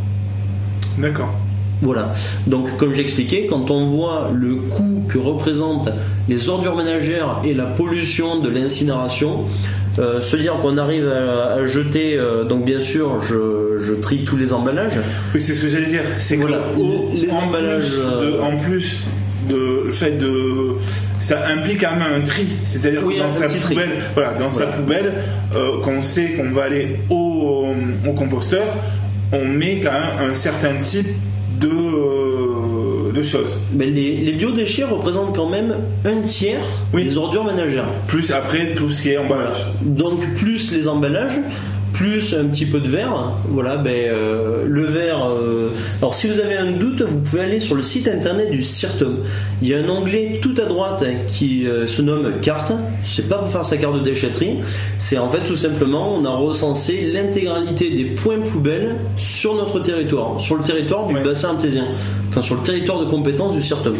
D'accord. 0.97 1.33
Voilà. 1.81 2.11
Donc, 2.47 2.75
comme 2.77 2.93
j'expliquais, 2.93 3.47
quand 3.47 3.69
on 3.71 3.87
voit 3.87 4.31
le 4.33 4.55
coût 4.55 5.03
que 5.07 5.17
représentent 5.17 5.89
les 6.27 6.49
ordures 6.49 6.75
ménagères 6.75 7.41
et 7.43 7.53
la 7.53 7.65
pollution 7.65 8.39
de 8.39 8.49
l'incinération, 8.49 9.45
euh, 9.97 10.19
se 10.21 10.35
dire 10.35 10.55
qu'on 10.61 10.77
arrive 10.77 11.07
à, 11.07 11.65
jeter, 11.65 12.17
euh, 12.17 12.43
donc 12.43 12.65
bien 12.65 12.81
sûr, 12.81 13.21
je, 13.21 13.93
trie 14.01 14.23
tous 14.23 14.37
les 14.37 14.53
emballages. 14.53 14.99
Oui, 15.33 15.41
c'est 15.41 15.53
ce 15.53 15.61
que 15.61 15.69
j'allais 15.69 15.85
dire. 15.85 16.01
C'est 16.19 16.35
voilà, 16.35 16.61
les 17.13 17.31
en 17.31 17.47
emballages. 17.47 17.89
Plus 17.89 18.01
de, 18.01 18.33
euh, 18.33 18.41
en 18.41 18.57
plus 18.57 19.03
de 19.49 19.83
le 19.85 19.91
fait 19.91 20.17
de 20.17 20.77
ça 21.19 21.39
implique 21.55 21.81
quand 21.81 21.91
même 21.91 22.21
un 22.21 22.21
tri 22.21 22.47
c'est-à-dire 22.63 23.01
que 23.05 23.19
dans 23.19 23.29
sa 23.29 23.47
poubelle 23.47 23.89
voilà 24.15 24.33
dans 24.33 24.49
sa 24.49 24.65
poubelle 24.65 25.13
qu'on 25.83 26.01
sait 26.01 26.31
qu'on 26.31 26.49
va 26.49 26.63
aller 26.63 26.99
au, 27.11 27.67
au 28.07 28.13
composteur 28.13 28.65
on 29.31 29.45
met 29.45 29.81
quand 29.83 29.91
même 29.91 30.31
un 30.31 30.33
certain 30.33 30.73
type 30.81 31.09
de, 31.59 31.67
Mais 33.73 33.85
les, 33.85 34.17
les, 34.17 34.31
biodéchets 34.33 34.83
représentent 34.83 35.35
quand 35.35 35.49
même 35.49 35.75
un 36.05 36.21
tiers 36.21 36.61
des 36.93 37.17
ordures 37.17 37.43
ménagères. 37.43 37.87
Plus 38.07 38.31
après 38.31 38.73
tout 38.73 38.91
ce 38.91 39.01
qui 39.01 39.09
est 39.11 39.17
emballage. 39.17 39.65
Donc 39.81 40.19
plus 40.35 40.71
les 40.71 40.87
emballages, 40.87 41.39
plus 41.95 42.35
un 42.35 42.45
petit 42.45 42.65
peu 42.65 42.79
de 42.79 42.89
verre. 42.89 43.31
Voilà, 43.49 43.77
ben, 43.77 43.91
euh, 43.93 44.65
le 44.67 44.83
verre. 44.83 45.29
Euh, 45.29 45.69
alors, 46.01 46.13
si 46.13 46.27
vous 46.27 46.41
avez 46.41 46.57
un 46.57 46.71
doute, 46.71 47.01
vous 47.01 47.19
pouvez 47.19 47.43
aller 47.43 47.59
sur 47.61 47.75
le 47.75 47.83
site 47.83 48.09
internet 48.09 48.51
du 48.51 48.63
CIRTOM. 48.63 49.19
Il 49.61 49.69
y 49.69 49.73
a 49.73 49.77
un 49.79 49.87
onglet 49.87 50.39
tout 50.41 50.53
à 50.61 50.65
droite 50.65 51.05
qui 51.27 51.65
euh, 51.65 51.87
se 51.87 52.01
nomme 52.01 52.33
carte. 52.41 52.73
C'est 53.03 53.29
pas 53.29 53.37
pour 53.37 53.49
faire 53.49 53.65
sa 53.65 53.77
carte 53.77 53.95
de 53.95 54.03
déchetterie. 54.03 54.57
C'est 54.97 55.17
en 55.17 55.29
fait 55.29 55.39
tout 55.45 55.55
simplement, 55.55 56.13
on 56.15 56.25
a 56.25 56.31
recensé 56.31 57.09
l'intégralité 57.13 57.89
des 57.89 58.05
points 58.05 58.41
poubelles 58.41 58.97
sur 59.17 59.55
notre 59.55 59.79
territoire, 59.79 60.39
sur 60.41 60.57
le 60.57 60.63
territoire 60.63 61.07
du 61.07 61.15
bassin 61.15 61.51
artésien, 61.51 61.85
enfin 62.27 62.41
sur 62.41 62.55
le 62.55 62.61
territoire 62.63 62.99
de 62.99 63.05
compétence 63.05 63.55
du 63.55 63.63
CIRTOM. 63.63 63.95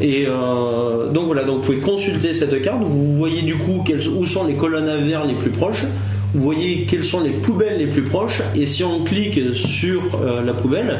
Et 0.00 0.26
donc 0.26 1.26
voilà, 1.26 1.44
donc 1.44 1.58
vous 1.58 1.62
pouvez 1.62 1.78
consulter 1.78 2.34
cette 2.34 2.60
carte. 2.60 2.82
Vous 2.82 3.14
voyez 3.14 3.42
du 3.42 3.56
coup 3.56 3.82
où 4.16 4.26
sont 4.26 4.44
les 4.44 4.54
colonnes 4.54 4.88
à 4.88 4.96
verre 4.96 5.24
les 5.24 5.34
plus 5.34 5.50
proches 5.50 5.84
vous 6.34 6.42
voyez 6.42 6.84
quelles 6.86 7.04
sont 7.04 7.22
les 7.22 7.30
poubelles 7.30 7.78
les 7.78 7.86
plus 7.86 8.02
proches 8.02 8.42
et 8.56 8.66
si 8.66 8.82
on 8.82 9.04
clique 9.04 9.40
sur 9.54 10.02
euh, 10.20 10.42
la 10.42 10.52
poubelle, 10.52 10.98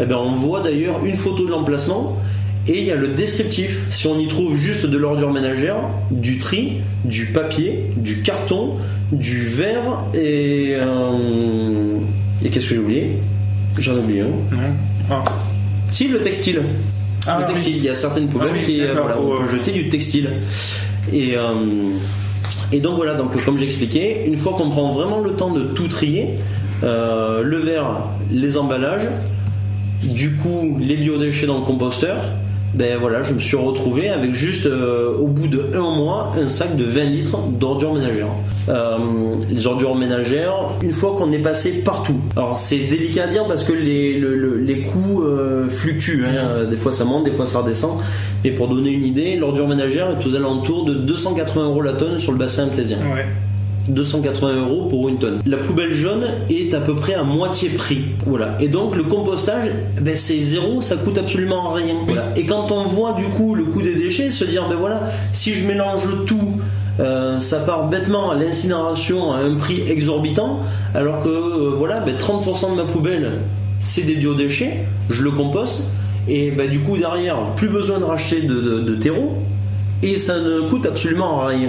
eh 0.00 0.04
ben 0.04 0.16
on 0.16 0.34
voit 0.34 0.60
d'ailleurs 0.60 1.04
une 1.04 1.16
photo 1.16 1.46
de 1.46 1.50
l'emplacement 1.50 2.18
et 2.66 2.78
il 2.78 2.84
y 2.84 2.90
a 2.90 2.96
le 2.96 3.08
descriptif. 3.08 3.78
Si 3.90 4.06
on 4.06 4.18
y 4.18 4.26
trouve 4.28 4.56
juste 4.56 4.86
de 4.86 4.96
l'ordure 4.96 5.32
ménagère, 5.32 5.76
du 6.10 6.38
tri, 6.38 6.80
du 7.04 7.26
papier, 7.26 7.90
du 7.96 8.22
carton, 8.22 8.76
du 9.12 9.46
verre 9.46 10.04
et 10.14 10.74
euh, 10.76 11.98
et 12.44 12.50
qu'est-ce 12.50 12.68
que 12.68 12.74
j'ai 12.74 12.80
oublié? 12.80 13.18
J'en 13.78 13.96
ai 13.96 14.00
oublié 14.00 14.20
un. 14.22 14.30
Ah. 15.10 15.24
Si 15.90 16.08
le 16.08 16.18
textile. 16.18 16.62
Ah, 17.26 17.38
le 17.40 17.46
textile. 17.46 17.76
Il 17.76 17.84
y 17.84 17.88
a 17.88 17.94
certaines 17.94 18.28
poubelles 18.28 18.50
ah 18.60 18.64
qui 18.64 18.82
voilà, 18.84 19.20
on 19.20 19.42
peut 19.42 19.48
jeter 19.48 19.70
du 19.70 19.88
textile 19.88 20.30
et 21.12 21.36
euh, 21.36 21.54
et 22.72 22.80
donc 22.80 22.96
voilà, 22.96 23.14
donc 23.14 23.42
comme 23.44 23.58
j'expliquais, 23.58 24.24
une 24.26 24.36
fois 24.36 24.54
qu'on 24.54 24.70
prend 24.70 24.92
vraiment 24.92 25.20
le 25.20 25.32
temps 25.32 25.50
de 25.50 25.62
tout 25.62 25.88
trier, 25.88 26.30
euh, 26.82 27.42
le 27.42 27.58
verre, 27.58 27.98
les 28.30 28.56
emballages, 28.56 29.08
du 30.02 30.32
coup 30.36 30.78
les 30.80 30.96
biodéchets 30.96 31.46
dans 31.46 31.58
le 31.58 31.64
composteur, 31.64 32.16
ben 32.74 32.98
voilà, 32.98 33.22
je 33.22 33.34
me 33.34 33.40
suis 33.40 33.56
retrouvé 33.56 34.08
avec 34.08 34.32
juste 34.32 34.66
euh, 34.66 35.14
au 35.18 35.26
bout 35.26 35.46
de 35.46 35.70
un 35.74 35.96
mois 35.96 36.32
un 36.40 36.48
sac 36.48 36.74
de 36.76 36.84
20 36.84 37.04
litres 37.04 37.38
d'ordures 37.58 37.92
ménagères. 37.92 38.28
Euh, 38.68 38.96
les 39.50 39.66
ordures 39.66 39.94
ménagères, 39.94 40.70
une 40.82 40.92
fois 40.92 41.14
qu'on 41.18 41.32
est 41.32 41.38
passé 41.38 41.82
partout. 41.84 42.16
Alors 42.34 42.56
c'est 42.56 42.78
délicat 42.78 43.24
à 43.24 43.26
dire 43.26 43.44
parce 43.46 43.64
que 43.64 43.74
les, 43.74 44.18
les 44.18 44.80
coûts 44.82 45.22
euh, 45.22 45.68
fluctuent. 45.68 46.24
Hein. 46.24 46.64
Des 46.64 46.76
fois 46.76 46.92
ça 46.92 47.04
monte, 47.04 47.24
des 47.24 47.32
fois 47.32 47.46
ça 47.46 47.60
redescend. 47.60 48.00
Et 48.44 48.52
pour 48.52 48.68
donner 48.68 48.90
une 48.90 49.04
idée, 49.04 49.36
l'ordure 49.36 49.68
ménagère 49.68 50.10
est 50.10 50.26
aux 50.26 50.34
alentours 50.34 50.84
de 50.84 50.94
280 50.94 51.64
euros 51.64 51.82
la 51.82 51.92
tonne 51.92 52.18
sur 52.18 52.32
le 52.32 52.38
bassin 52.38 52.64
amtésien. 52.64 52.98
Ouais. 53.14 53.26
280 53.88 54.56
euros 54.56 54.86
pour 54.88 55.08
une 55.08 55.18
tonne. 55.18 55.40
La 55.46 55.56
poubelle 55.56 55.92
jaune 55.92 56.24
est 56.50 56.74
à 56.74 56.80
peu 56.80 56.94
près 56.94 57.14
à 57.14 57.22
moitié 57.22 57.68
prix. 57.70 58.04
Voilà. 58.26 58.56
Et 58.60 58.68
donc 58.68 58.96
le 58.96 59.02
compostage, 59.02 59.70
ben, 60.00 60.16
c'est 60.16 60.40
zéro, 60.40 60.82
ça 60.82 60.96
coûte 60.96 61.18
absolument 61.18 61.70
rien. 61.70 61.96
Voilà. 62.06 62.32
Et 62.36 62.44
quand 62.44 62.70
on 62.70 62.84
voit 62.84 63.12
du 63.12 63.24
coup 63.24 63.54
le 63.54 63.64
coût 63.64 63.82
des 63.82 63.94
déchets, 63.94 64.30
se 64.30 64.44
dire 64.44 64.68
ben 64.68 64.76
voilà, 64.76 65.10
si 65.32 65.54
je 65.54 65.66
mélange 65.66 66.02
tout, 66.26 66.60
euh, 67.00 67.38
ça 67.38 67.60
part 67.60 67.88
bêtement 67.88 68.30
à 68.30 68.34
l'incinération 68.34 69.32
à 69.32 69.38
un 69.38 69.54
prix 69.56 69.82
exorbitant, 69.88 70.60
alors 70.94 71.20
que 71.20 71.28
euh, 71.28 71.72
voilà, 71.74 72.00
ben, 72.00 72.14
30% 72.16 72.70
de 72.72 72.76
ma 72.76 72.84
poubelle 72.84 73.32
c'est 73.80 74.02
des 74.02 74.14
biodéchets, 74.14 74.86
je 75.10 75.22
le 75.22 75.32
composte, 75.32 75.90
et 76.28 76.52
ben, 76.52 76.70
du 76.70 76.78
coup 76.80 76.96
derrière, 76.96 77.54
plus 77.56 77.68
besoin 77.68 77.98
de 77.98 78.04
racheter 78.04 78.42
de, 78.42 78.54
de 78.60 78.94
terreau, 78.94 79.38
et 80.02 80.18
ça 80.18 80.38
ne 80.38 80.68
coûte 80.68 80.86
absolument 80.86 81.44
rien. 81.44 81.68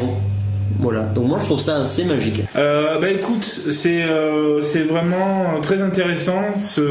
Voilà, 0.80 1.02
donc 1.02 1.28
moi 1.28 1.38
je 1.39 1.45
trouve 1.45 1.60
ça 1.60 1.80
assez 1.82 2.04
magique. 2.04 2.41
Euh, 2.56 2.99
bah 2.99 3.10
écoute, 3.10 3.43
c'est 3.43 4.04
euh, 4.04 4.62
vraiment 4.89 5.62
très 5.62 5.82
intéressant 5.82 6.41
ce, 6.60 6.82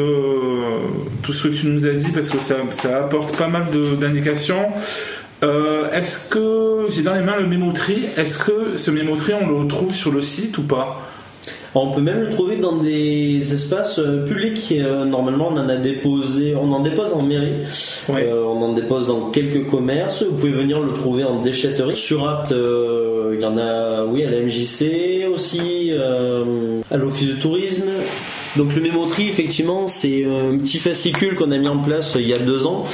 tout 1.22 1.32
ce 1.32 1.48
que 1.48 1.54
tu 1.54 1.66
nous 1.66 1.86
as 1.86 1.92
dit 1.92 2.10
parce 2.12 2.28
que 2.28 2.38
ça, 2.38 2.56
ça 2.70 3.04
apporte 3.04 3.36
pas 3.36 3.48
mal 3.48 3.64
d'indications. 4.00 4.68
Euh, 5.42 5.90
est-ce 5.90 6.28
que 6.28 6.86
j'ai 6.88 7.02
dans 7.02 7.14
les 7.14 7.22
mains 7.22 7.36
le 7.36 7.46
mémotri 7.46 8.06
Est-ce 8.16 8.38
que 8.38 8.76
ce 8.78 8.90
mémotri 8.90 9.32
on 9.34 9.60
le 9.60 9.68
trouve 9.68 9.92
sur 9.92 10.12
le 10.12 10.22
site 10.22 10.56
ou 10.58 10.62
pas? 10.62 11.00
On 11.74 11.90
peut 11.90 12.02
même 12.02 12.20
le 12.20 12.28
trouver 12.28 12.56
dans 12.56 12.76
des 12.76 13.54
espaces 13.54 13.98
euh, 13.98 14.26
publics. 14.26 14.72
Euh, 14.72 15.06
normalement, 15.06 15.48
on 15.50 15.56
en 15.56 15.68
a 15.70 15.76
déposé, 15.76 16.54
on 16.54 16.70
en 16.70 16.80
dépose 16.80 17.14
en 17.14 17.22
mairie. 17.22 17.54
Euh, 18.10 18.44
on 18.44 18.60
en 18.60 18.72
dépose 18.74 19.06
dans 19.06 19.30
quelques 19.30 19.70
commerces. 19.70 20.22
Vous 20.22 20.34
pouvez 20.34 20.52
venir 20.52 20.80
le 20.80 20.92
trouver 20.92 21.24
en 21.24 21.40
déchetterie. 21.40 21.96
Sur 21.96 22.28
Apt, 22.28 22.52
il 23.34 23.40
y 23.40 23.44
en 23.44 23.58
a, 23.58 24.04
oui, 24.04 24.24
à 24.24 24.30
la 24.30 24.40
MJC 24.40 25.26
aussi, 25.32 25.92
à 26.90 26.96
l'Office 26.96 27.28
de 27.28 27.34
tourisme. 27.34 27.90
Donc 28.56 28.74
le 28.74 28.82
mémoterie, 28.82 29.28
effectivement, 29.28 29.88
c'est 29.88 30.24
un 30.26 30.58
petit 30.58 30.78
fascicule 30.78 31.36
qu'on 31.36 31.50
a 31.52 31.58
mis 31.58 31.68
en 31.68 31.78
place 31.78 32.16
il 32.18 32.28
y 32.28 32.34
a 32.34 32.38
deux 32.38 32.66
ans 32.66 32.84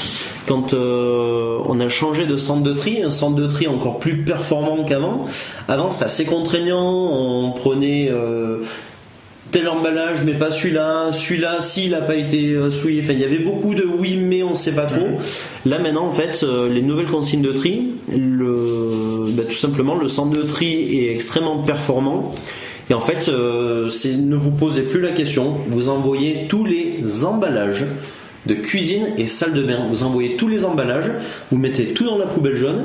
quand 0.48 0.72
euh, 0.72 1.58
on 1.66 1.78
a 1.78 1.88
changé 1.88 2.24
de 2.24 2.36
centre 2.36 2.62
de 2.62 2.72
tri, 2.72 3.02
un 3.02 3.10
centre 3.10 3.36
de 3.36 3.46
tri 3.46 3.66
encore 3.66 3.98
plus 3.98 4.22
performant 4.22 4.82
qu'avant. 4.84 5.26
Avant, 5.68 5.90
c'était 5.90 6.06
assez 6.06 6.24
contraignant, 6.24 7.10
on 7.12 7.52
prenait 7.52 8.08
euh, 8.10 8.62
tel 9.50 9.68
emballage 9.68 10.24
mais 10.24 10.34
pas 10.34 10.50
celui-là, 10.50 11.10
celui-là 11.12 11.60
s'il 11.60 11.90
n'a 11.90 12.00
pas 12.00 12.16
été 12.16 12.52
euh, 12.52 12.70
souillé. 12.70 13.00
Enfin, 13.02 13.14
il 13.14 13.20
y 13.20 13.24
avait 13.24 13.38
beaucoup 13.38 13.74
de 13.74 13.84
oui 13.84 14.16
mais 14.16 14.42
on 14.42 14.50
ne 14.50 14.54
sait 14.54 14.74
pas 14.74 14.86
trop. 14.86 15.08
Là 15.66 15.78
maintenant, 15.78 16.06
en 16.06 16.12
fait, 16.12 16.44
les 16.70 16.82
nouvelles 16.82 17.06
consignes 17.06 17.42
de 17.42 17.52
tri, 17.52 17.92
le, 18.16 19.26
bah, 19.30 19.44
tout 19.48 19.54
simplement, 19.54 19.94
le 19.94 20.08
centre 20.08 20.36
de 20.36 20.42
tri 20.42 20.98
est 20.98 21.12
extrêmement 21.12 21.62
performant. 21.62 22.34
Et 22.90 22.94
en 22.94 23.00
fait, 23.00 23.28
euh, 23.28 23.90
ne 24.18 24.36
vous 24.36 24.50
posez 24.50 24.82
plus 24.82 25.00
la 25.00 25.10
question, 25.10 25.58
vous 25.68 25.88
envoyez 25.88 26.46
tous 26.48 26.64
les 26.64 27.24
emballages 27.24 27.84
de 28.46 28.54
cuisine 28.54 29.08
et 29.18 29.26
salle 29.26 29.52
de 29.52 29.62
bain. 29.62 29.86
Vous 29.90 30.04
envoyez 30.04 30.36
tous 30.36 30.48
les 30.48 30.64
emballages, 30.64 31.10
vous 31.50 31.58
mettez 31.58 31.88
tout 31.88 32.04
dans 32.04 32.16
la 32.16 32.26
poubelle 32.26 32.56
jaune. 32.56 32.84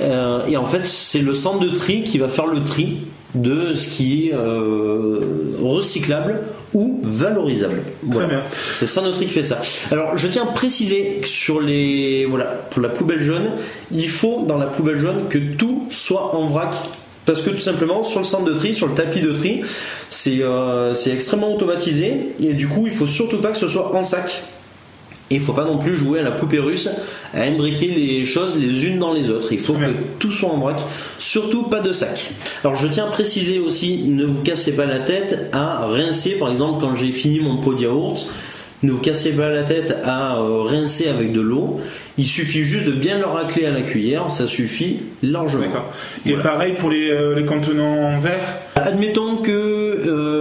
Euh, 0.00 0.46
et 0.46 0.56
en 0.56 0.66
fait, 0.66 0.86
c'est 0.86 1.20
le 1.20 1.34
centre 1.34 1.58
de 1.58 1.70
tri 1.70 2.04
qui 2.04 2.18
va 2.18 2.28
faire 2.28 2.46
le 2.46 2.62
tri 2.62 2.98
de 3.34 3.74
ce 3.74 3.90
qui 3.90 4.28
est 4.28 4.34
euh, 4.34 5.20
recyclable 5.60 6.40
ou 6.74 7.00
valorisable. 7.02 7.82
Très 8.10 8.26
bien. 8.26 8.40
C'est 8.74 8.86
Sanoterie 8.86 9.26
qui 9.26 9.32
fait 9.32 9.42
ça. 9.42 9.60
Alors, 9.90 10.16
je 10.16 10.28
tiens 10.28 10.44
à 10.44 10.52
préciser 10.52 11.20
que 11.22 11.28
sur 11.28 11.60
les 11.60 12.26
voilà 12.26 12.44
pour 12.70 12.82
la 12.82 12.88
poubelle 12.88 13.22
jaune, 13.22 13.50
il 13.90 14.08
faut 14.08 14.44
dans 14.46 14.58
la 14.58 14.66
poubelle 14.66 14.98
jaune 14.98 15.28
que 15.28 15.38
tout 15.38 15.86
soit 15.90 16.34
en 16.34 16.46
vrac. 16.48 16.74
Parce 17.24 17.40
que 17.40 17.50
tout 17.50 17.58
simplement, 17.58 18.02
sur 18.02 18.18
le 18.18 18.24
centre 18.24 18.44
de 18.44 18.54
tri, 18.54 18.74
sur 18.74 18.88
le 18.88 18.94
tapis 18.94 19.20
de 19.20 19.32
tri, 19.32 19.62
c'est 20.10 20.38
euh, 20.40 20.92
extrêmement 21.06 21.54
automatisé 21.54 22.34
et 22.40 22.52
du 22.52 22.66
coup, 22.66 22.86
il 22.86 22.92
faut 22.92 23.06
surtout 23.06 23.38
pas 23.38 23.52
que 23.52 23.58
ce 23.58 23.68
soit 23.68 23.94
en 23.94 24.02
sac. 24.02 24.42
Et 25.32 25.36
il 25.36 25.40
faut 25.40 25.54
pas 25.54 25.64
non 25.64 25.78
plus 25.78 25.96
jouer 25.96 26.20
à 26.20 26.22
la 26.22 26.32
poupée 26.32 26.58
russe, 26.58 26.90
à 27.32 27.40
imbriquer 27.44 27.88
les 27.88 28.26
choses 28.26 28.58
les 28.58 28.84
unes 28.84 28.98
dans 28.98 29.14
les 29.14 29.30
autres. 29.30 29.50
Il 29.50 29.60
faut 29.60 29.72
que 29.72 29.86
tout 30.18 30.30
soit 30.30 30.50
en 30.50 30.58
vrac, 30.58 30.76
surtout 31.18 31.62
pas 31.62 31.80
de 31.80 31.90
sac. 31.90 32.32
Alors 32.62 32.76
je 32.76 32.86
tiens 32.86 33.06
à 33.06 33.08
préciser 33.10 33.58
aussi, 33.58 34.04
ne 34.08 34.26
vous 34.26 34.42
cassez 34.42 34.76
pas 34.76 34.84
la 34.84 34.98
tête 34.98 35.48
à 35.54 35.86
rincer, 35.86 36.32
par 36.32 36.50
exemple 36.50 36.82
quand 36.82 36.94
j'ai 36.94 37.12
fini 37.12 37.40
mon 37.40 37.62
pot 37.62 37.72
de 37.72 37.80
yaourt, 37.80 38.28
ne 38.82 38.90
vous 38.90 38.98
cassez 38.98 39.32
pas 39.32 39.48
la 39.48 39.62
tête 39.62 39.96
à 40.04 40.36
euh, 40.36 40.62
rincer 40.62 41.08
avec 41.08 41.32
de 41.32 41.40
l'eau. 41.40 41.80
Il 42.18 42.26
suffit 42.26 42.64
juste 42.64 42.86
de 42.86 42.92
bien 42.92 43.18
le 43.18 43.24
racler 43.24 43.64
à 43.64 43.70
la 43.70 43.82
cuillère, 43.82 44.28
ça 44.30 44.46
suffit 44.46 44.98
largement. 45.22 45.62
D'accord. 45.62 45.90
Et 46.26 46.34
pareil 46.34 46.74
pour 46.78 46.90
les, 46.90 47.10
euh, 47.10 47.34
les, 47.34 47.44
contenants 47.44 48.16
en 48.16 48.18
verre 48.18 48.58
Admettons 48.74 49.36
que 49.36 49.50
euh, 49.50 50.31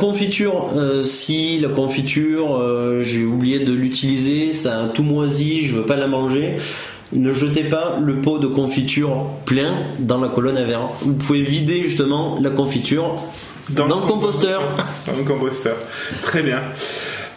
confiture, 0.00 0.70
si 1.04 1.60
la 1.60 1.68
confiture, 1.68 2.60
j'ai 3.02 3.24
oublié 3.24 3.60
de 3.60 3.72
l'utiliser, 3.72 4.52
ça 4.52 4.84
a 4.84 4.88
tout 4.88 5.02
moisi, 5.02 5.62
je 5.62 5.76
veux 5.76 5.86
pas 5.86 5.96
la 5.96 6.08
manger. 6.08 6.56
Ne 7.12 7.32
jetez 7.32 7.64
pas 7.64 7.98
le 8.00 8.20
pot 8.20 8.38
de 8.38 8.46
confiture 8.46 9.26
plein 9.44 9.82
dans 9.98 10.20
la 10.20 10.28
colonne 10.28 10.56
à 10.56 10.64
verre. 10.64 10.88
Vous 11.02 11.14
pouvez 11.14 11.42
vider 11.42 11.82
justement 11.82 12.38
la 12.40 12.50
confiture 12.50 13.16
dans, 13.70 13.88
dans 13.88 14.00
le 14.00 14.06
composteur. 14.06 14.62
Dans 15.06 15.16
le 15.16 15.24
composteur. 15.24 15.76
Très 16.22 16.42
bien. 16.42 16.60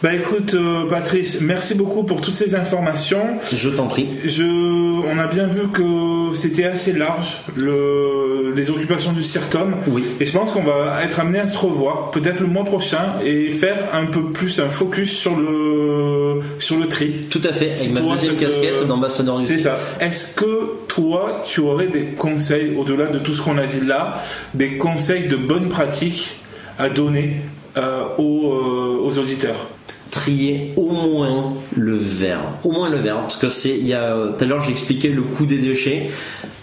Bah 0.04 0.12
écoute, 0.12 0.52
euh, 0.52 0.86
Patrice, 0.90 1.40
merci 1.40 1.74
beaucoup 1.74 2.02
pour 2.02 2.20
toutes 2.20 2.34
ces 2.34 2.54
informations. 2.54 3.38
Je 3.50 3.70
t'en 3.70 3.86
prie. 3.86 4.06
Je, 4.22 4.44
on 4.44 5.18
a 5.18 5.26
bien 5.26 5.46
vu 5.46 5.68
que 5.68 6.36
c'était 6.36 6.64
assez 6.64 6.92
large 6.92 7.38
le, 7.56 8.52
les 8.54 8.70
occupations 8.70 9.12
du 9.14 9.22
CIRTOM. 9.22 9.76
Oui. 9.86 10.04
Et 10.20 10.26
je 10.26 10.32
pense 10.32 10.50
qu'on 10.50 10.62
va 10.62 11.02
être 11.02 11.20
amené 11.20 11.38
à 11.38 11.46
se 11.46 11.56
revoir, 11.56 12.10
peut-être 12.10 12.40
le 12.40 12.48
mois 12.48 12.64
prochain, 12.64 13.14
et 13.24 13.48
faire 13.48 13.78
un 13.94 14.04
peu 14.04 14.24
plus 14.24 14.60
un 14.60 14.68
focus 14.68 15.10
sur 15.10 15.36
le 15.36 16.40
sur 16.58 16.76
le 16.76 16.86
tri. 16.86 17.24
Tout 17.30 17.40
à 17.42 17.54
fait. 17.54 17.70
avec 17.70 17.94
ma 17.94 18.00
deuxième 18.00 18.36
casquette 18.36 18.82
euh, 18.82 18.84
d'ambassadeur 18.84 19.38
du. 19.38 19.46
C'est 19.46 19.56
ça. 19.56 19.78
Est-ce 20.00 20.34
que 20.34 20.72
toi, 20.86 21.40
tu 21.46 21.60
aurais 21.60 21.88
des 21.88 22.08
conseils 22.08 22.74
au-delà 22.76 23.06
de 23.06 23.20
tout 23.20 23.32
ce 23.32 23.40
qu'on 23.40 23.56
a 23.56 23.64
dit 23.64 23.80
là, 23.80 24.22
des 24.52 24.76
conseils 24.76 25.28
de 25.28 25.36
bonnes 25.36 25.70
pratiques 25.70 26.40
à 26.78 26.90
donner 26.90 27.40
euh, 27.78 28.02
aux, 28.18 29.00
aux 29.02 29.18
auditeurs? 29.18 29.70
Trier 30.14 30.72
au 30.76 30.90
moins 30.90 31.54
le 31.76 31.96
verre. 31.96 32.40
Au 32.62 32.70
moins 32.70 32.88
le 32.88 32.98
verre. 32.98 33.20
Parce 33.20 33.36
que 33.36 33.48
c'est, 33.48 33.76
il 33.76 33.86
y 33.86 33.94
a, 33.94 34.16
tout 34.38 34.44
à 34.44 34.46
l'heure 34.46 34.62
j'expliquais 34.62 35.08
le 35.08 35.22
coût 35.22 35.44
des 35.44 35.58
déchets. 35.58 36.10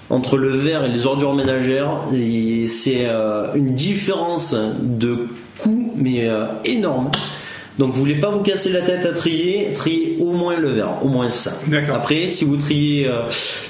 Entre 0.10 0.38
le 0.38 0.50
verre 0.50 0.84
et 0.86 0.90
les 0.90 1.06
ordures 1.06 1.34
ménagères, 1.34 2.02
c'est 2.12 3.06
euh, 3.06 3.54
une 3.56 3.74
différence 3.74 4.56
de 4.82 5.28
coût, 5.58 5.94
mais 5.96 6.28
euh, 6.28 6.48
énorme. 6.66 7.12
Donc 7.80 7.94
vous 7.94 8.00
voulez 8.00 8.20
pas 8.20 8.30
vous 8.30 8.42
casser 8.42 8.72
la 8.72 8.82
tête 8.82 9.06
à 9.06 9.14
trier, 9.14 9.70
trier 9.74 10.18
au 10.20 10.32
moins 10.32 10.58
le 10.58 10.70
verre, 10.70 11.04
au 11.04 11.08
moins 11.08 11.30
ça. 11.30 11.54
Après, 11.94 12.28
si 12.28 12.44
vous 12.44 12.58
triez, 12.58 13.08
euh, 13.08 13.22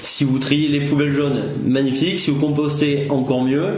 si 0.02 0.24
vous 0.24 0.38
triez 0.38 0.68
les 0.68 0.84
poubelles 0.84 1.12
jaunes, 1.12 1.42
magnifique. 1.64 2.18
Si 2.18 2.32
vous 2.32 2.40
compostez, 2.40 3.06
encore 3.10 3.44
mieux. 3.44 3.74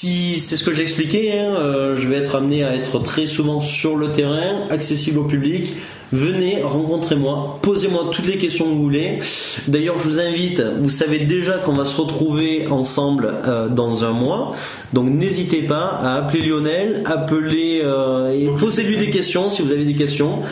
Si 0.00 0.38
c'est 0.38 0.56
ce 0.56 0.62
que 0.62 0.72
j'expliquais, 0.72 1.40
hein, 1.40 1.56
euh, 1.58 1.96
je 1.96 2.06
vais 2.06 2.18
être 2.18 2.36
amené 2.36 2.62
à 2.62 2.72
être 2.72 3.00
très 3.00 3.26
souvent 3.26 3.60
sur 3.60 3.96
le 3.96 4.12
terrain, 4.12 4.68
accessible 4.70 5.18
au 5.18 5.24
public. 5.24 5.74
Venez, 6.12 6.62
rencontrez-moi, 6.62 7.58
posez-moi 7.62 8.08
toutes 8.12 8.28
les 8.28 8.38
questions 8.38 8.66
que 8.66 8.70
vous 8.70 8.82
voulez. 8.82 9.18
D'ailleurs, 9.66 9.98
je 9.98 10.08
vous 10.08 10.20
invite, 10.20 10.62
vous 10.78 10.88
savez 10.88 11.26
déjà 11.26 11.54
qu'on 11.54 11.72
va 11.72 11.84
se 11.84 12.00
retrouver 12.00 12.68
ensemble 12.68 13.34
euh, 13.48 13.68
dans 13.68 14.04
un 14.04 14.12
mois. 14.12 14.54
Donc 14.92 15.10
n'hésitez 15.10 15.62
pas 15.62 15.88
à 15.88 16.14
appeler 16.14 16.46
Lionel, 16.46 17.02
appeler 17.04 17.80
euh, 17.82 18.30
et 18.30 18.46
posez-lui 18.56 18.98
des 18.98 19.10
questions 19.10 19.50
si 19.50 19.62
vous 19.62 19.72
avez 19.72 19.84
des 19.84 19.96
questions. 19.96 20.42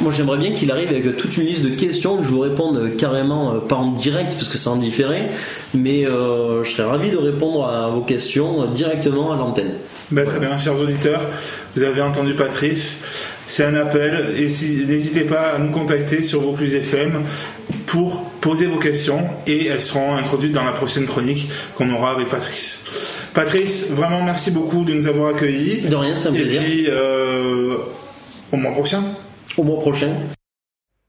Moi, 0.00 0.12
j'aimerais 0.12 0.38
bien 0.38 0.50
qu'il 0.50 0.70
arrive 0.70 0.88
avec 0.88 1.16
toute 1.16 1.36
une 1.36 1.44
liste 1.44 1.62
de 1.62 1.70
questions 1.70 2.16
que 2.16 2.24
je 2.24 2.28
vous 2.28 2.40
réponde 2.40 2.96
carrément, 2.96 3.54
euh, 3.54 3.58
pas 3.58 3.76
en 3.76 3.92
direct 3.92 4.34
parce 4.34 4.48
que 4.48 4.58
c'est 4.58 4.68
en 4.68 4.76
différé, 4.76 5.22
mais 5.72 6.06
euh, 6.06 6.64
je 6.64 6.70
serais 6.70 6.88
ravi 6.88 7.10
de 7.10 7.16
répondre 7.16 7.66
à 7.66 7.88
vos 7.88 8.00
questions 8.00 8.66
directement 8.66 9.32
à 9.32 9.36
l'antenne. 9.36 9.72
Ben, 10.10 10.24
très 10.26 10.38
bien, 10.38 10.58
chers 10.58 10.80
auditeurs, 10.80 11.20
vous 11.76 11.82
avez 11.82 12.00
entendu 12.00 12.34
Patrice. 12.34 13.02
C'est 13.46 13.64
un 13.64 13.74
appel 13.74 14.34
et 14.36 14.42
n'hésitez 14.42 15.24
pas 15.24 15.54
à 15.56 15.58
nous 15.58 15.70
contacter 15.70 16.22
sur 16.22 16.40
Vaucluse 16.40 16.74
FM 16.74 17.22
pour 17.86 18.24
poser 18.40 18.66
vos 18.66 18.78
questions 18.78 19.22
et 19.46 19.66
elles 19.66 19.80
seront 19.80 20.16
introduites 20.16 20.52
dans 20.52 20.64
la 20.64 20.72
prochaine 20.72 21.06
chronique 21.06 21.48
qu'on 21.74 21.92
aura 21.92 22.12
avec 22.12 22.28
Patrice. 22.28 22.80
Patrice, 23.34 23.88
vraiment 23.90 24.22
merci 24.22 24.50
beaucoup 24.50 24.84
de 24.84 24.94
nous 24.94 25.06
avoir 25.06 25.34
accueillis. 25.34 25.82
De 25.82 25.96
rien, 25.96 26.16
c'est 26.16 26.28
un 26.28 26.32
plaisir. 26.32 26.62
Et 26.62 26.64
puis, 26.64 26.86
euh, 26.88 27.76
au 28.52 28.56
mois 28.56 28.72
prochain 28.72 29.02
au 29.56 29.62
mois 29.62 29.78
prochain. 29.78 30.10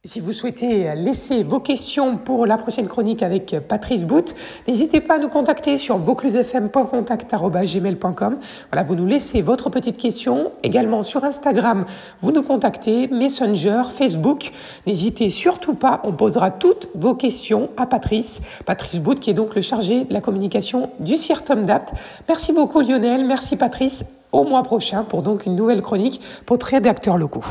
Si 0.06 0.20
vous 0.20 0.34
souhaitez 0.34 0.94
laisser 0.94 1.42
vos 1.42 1.60
questions 1.60 2.18
pour 2.18 2.46
la 2.46 2.60
prochaine 2.60 2.88
chronique 2.88 3.24
avec 3.24 3.56
Patrice 3.68 4.04
Bout, 4.04 4.36
n'hésitez 4.68 5.02
pas 5.02 5.16
à 5.16 5.18
nous 5.18 5.30
contacter 5.30 5.80
sur 5.80 5.98
vauclusefm.contact.gmail.com. 5.98 8.38
Voilà, 8.72 8.84
vous 8.84 8.94
nous 8.94 9.08
laissez 9.08 9.42
votre 9.42 9.72
petite 9.72 9.98
question. 9.98 10.52
Également 10.62 11.02
sur 11.02 11.24
Instagram, 11.24 11.86
vous 12.22 12.32
nous 12.32 12.44
contactez, 12.44 13.08
Messenger, 13.08 13.82
Facebook. 13.98 14.52
N'hésitez 14.86 15.32
surtout 15.32 15.74
pas, 15.74 16.02
on 16.04 16.12
posera 16.12 16.52
toutes 16.52 16.88
vos 16.94 17.16
questions 17.16 17.72
à 17.76 17.88
Patrice. 17.88 18.42
Patrice 18.68 19.00
Bout, 19.00 19.20
qui 19.20 19.32
est 19.32 19.34
donc 19.34 19.56
le 19.56 19.62
chargé 19.62 20.04
de 20.04 20.14
la 20.14 20.22
communication 20.22 20.92
du 21.00 21.18
CIRTOM 21.18 21.66
d'APT. 21.66 21.94
Merci 22.30 22.54
beaucoup 22.54 22.82
Lionel, 22.82 23.26
merci 23.26 23.56
Patrice. 23.56 24.06
Au 24.32 24.44
mois 24.44 24.62
prochain 24.62 25.02
pour 25.02 25.24
donc 25.24 25.48
une 25.48 25.56
nouvelle 25.56 25.82
chronique 25.82 26.22
pour 26.46 26.60
très 26.60 26.80
d'acteurs 26.80 27.18
locaux. 27.18 27.44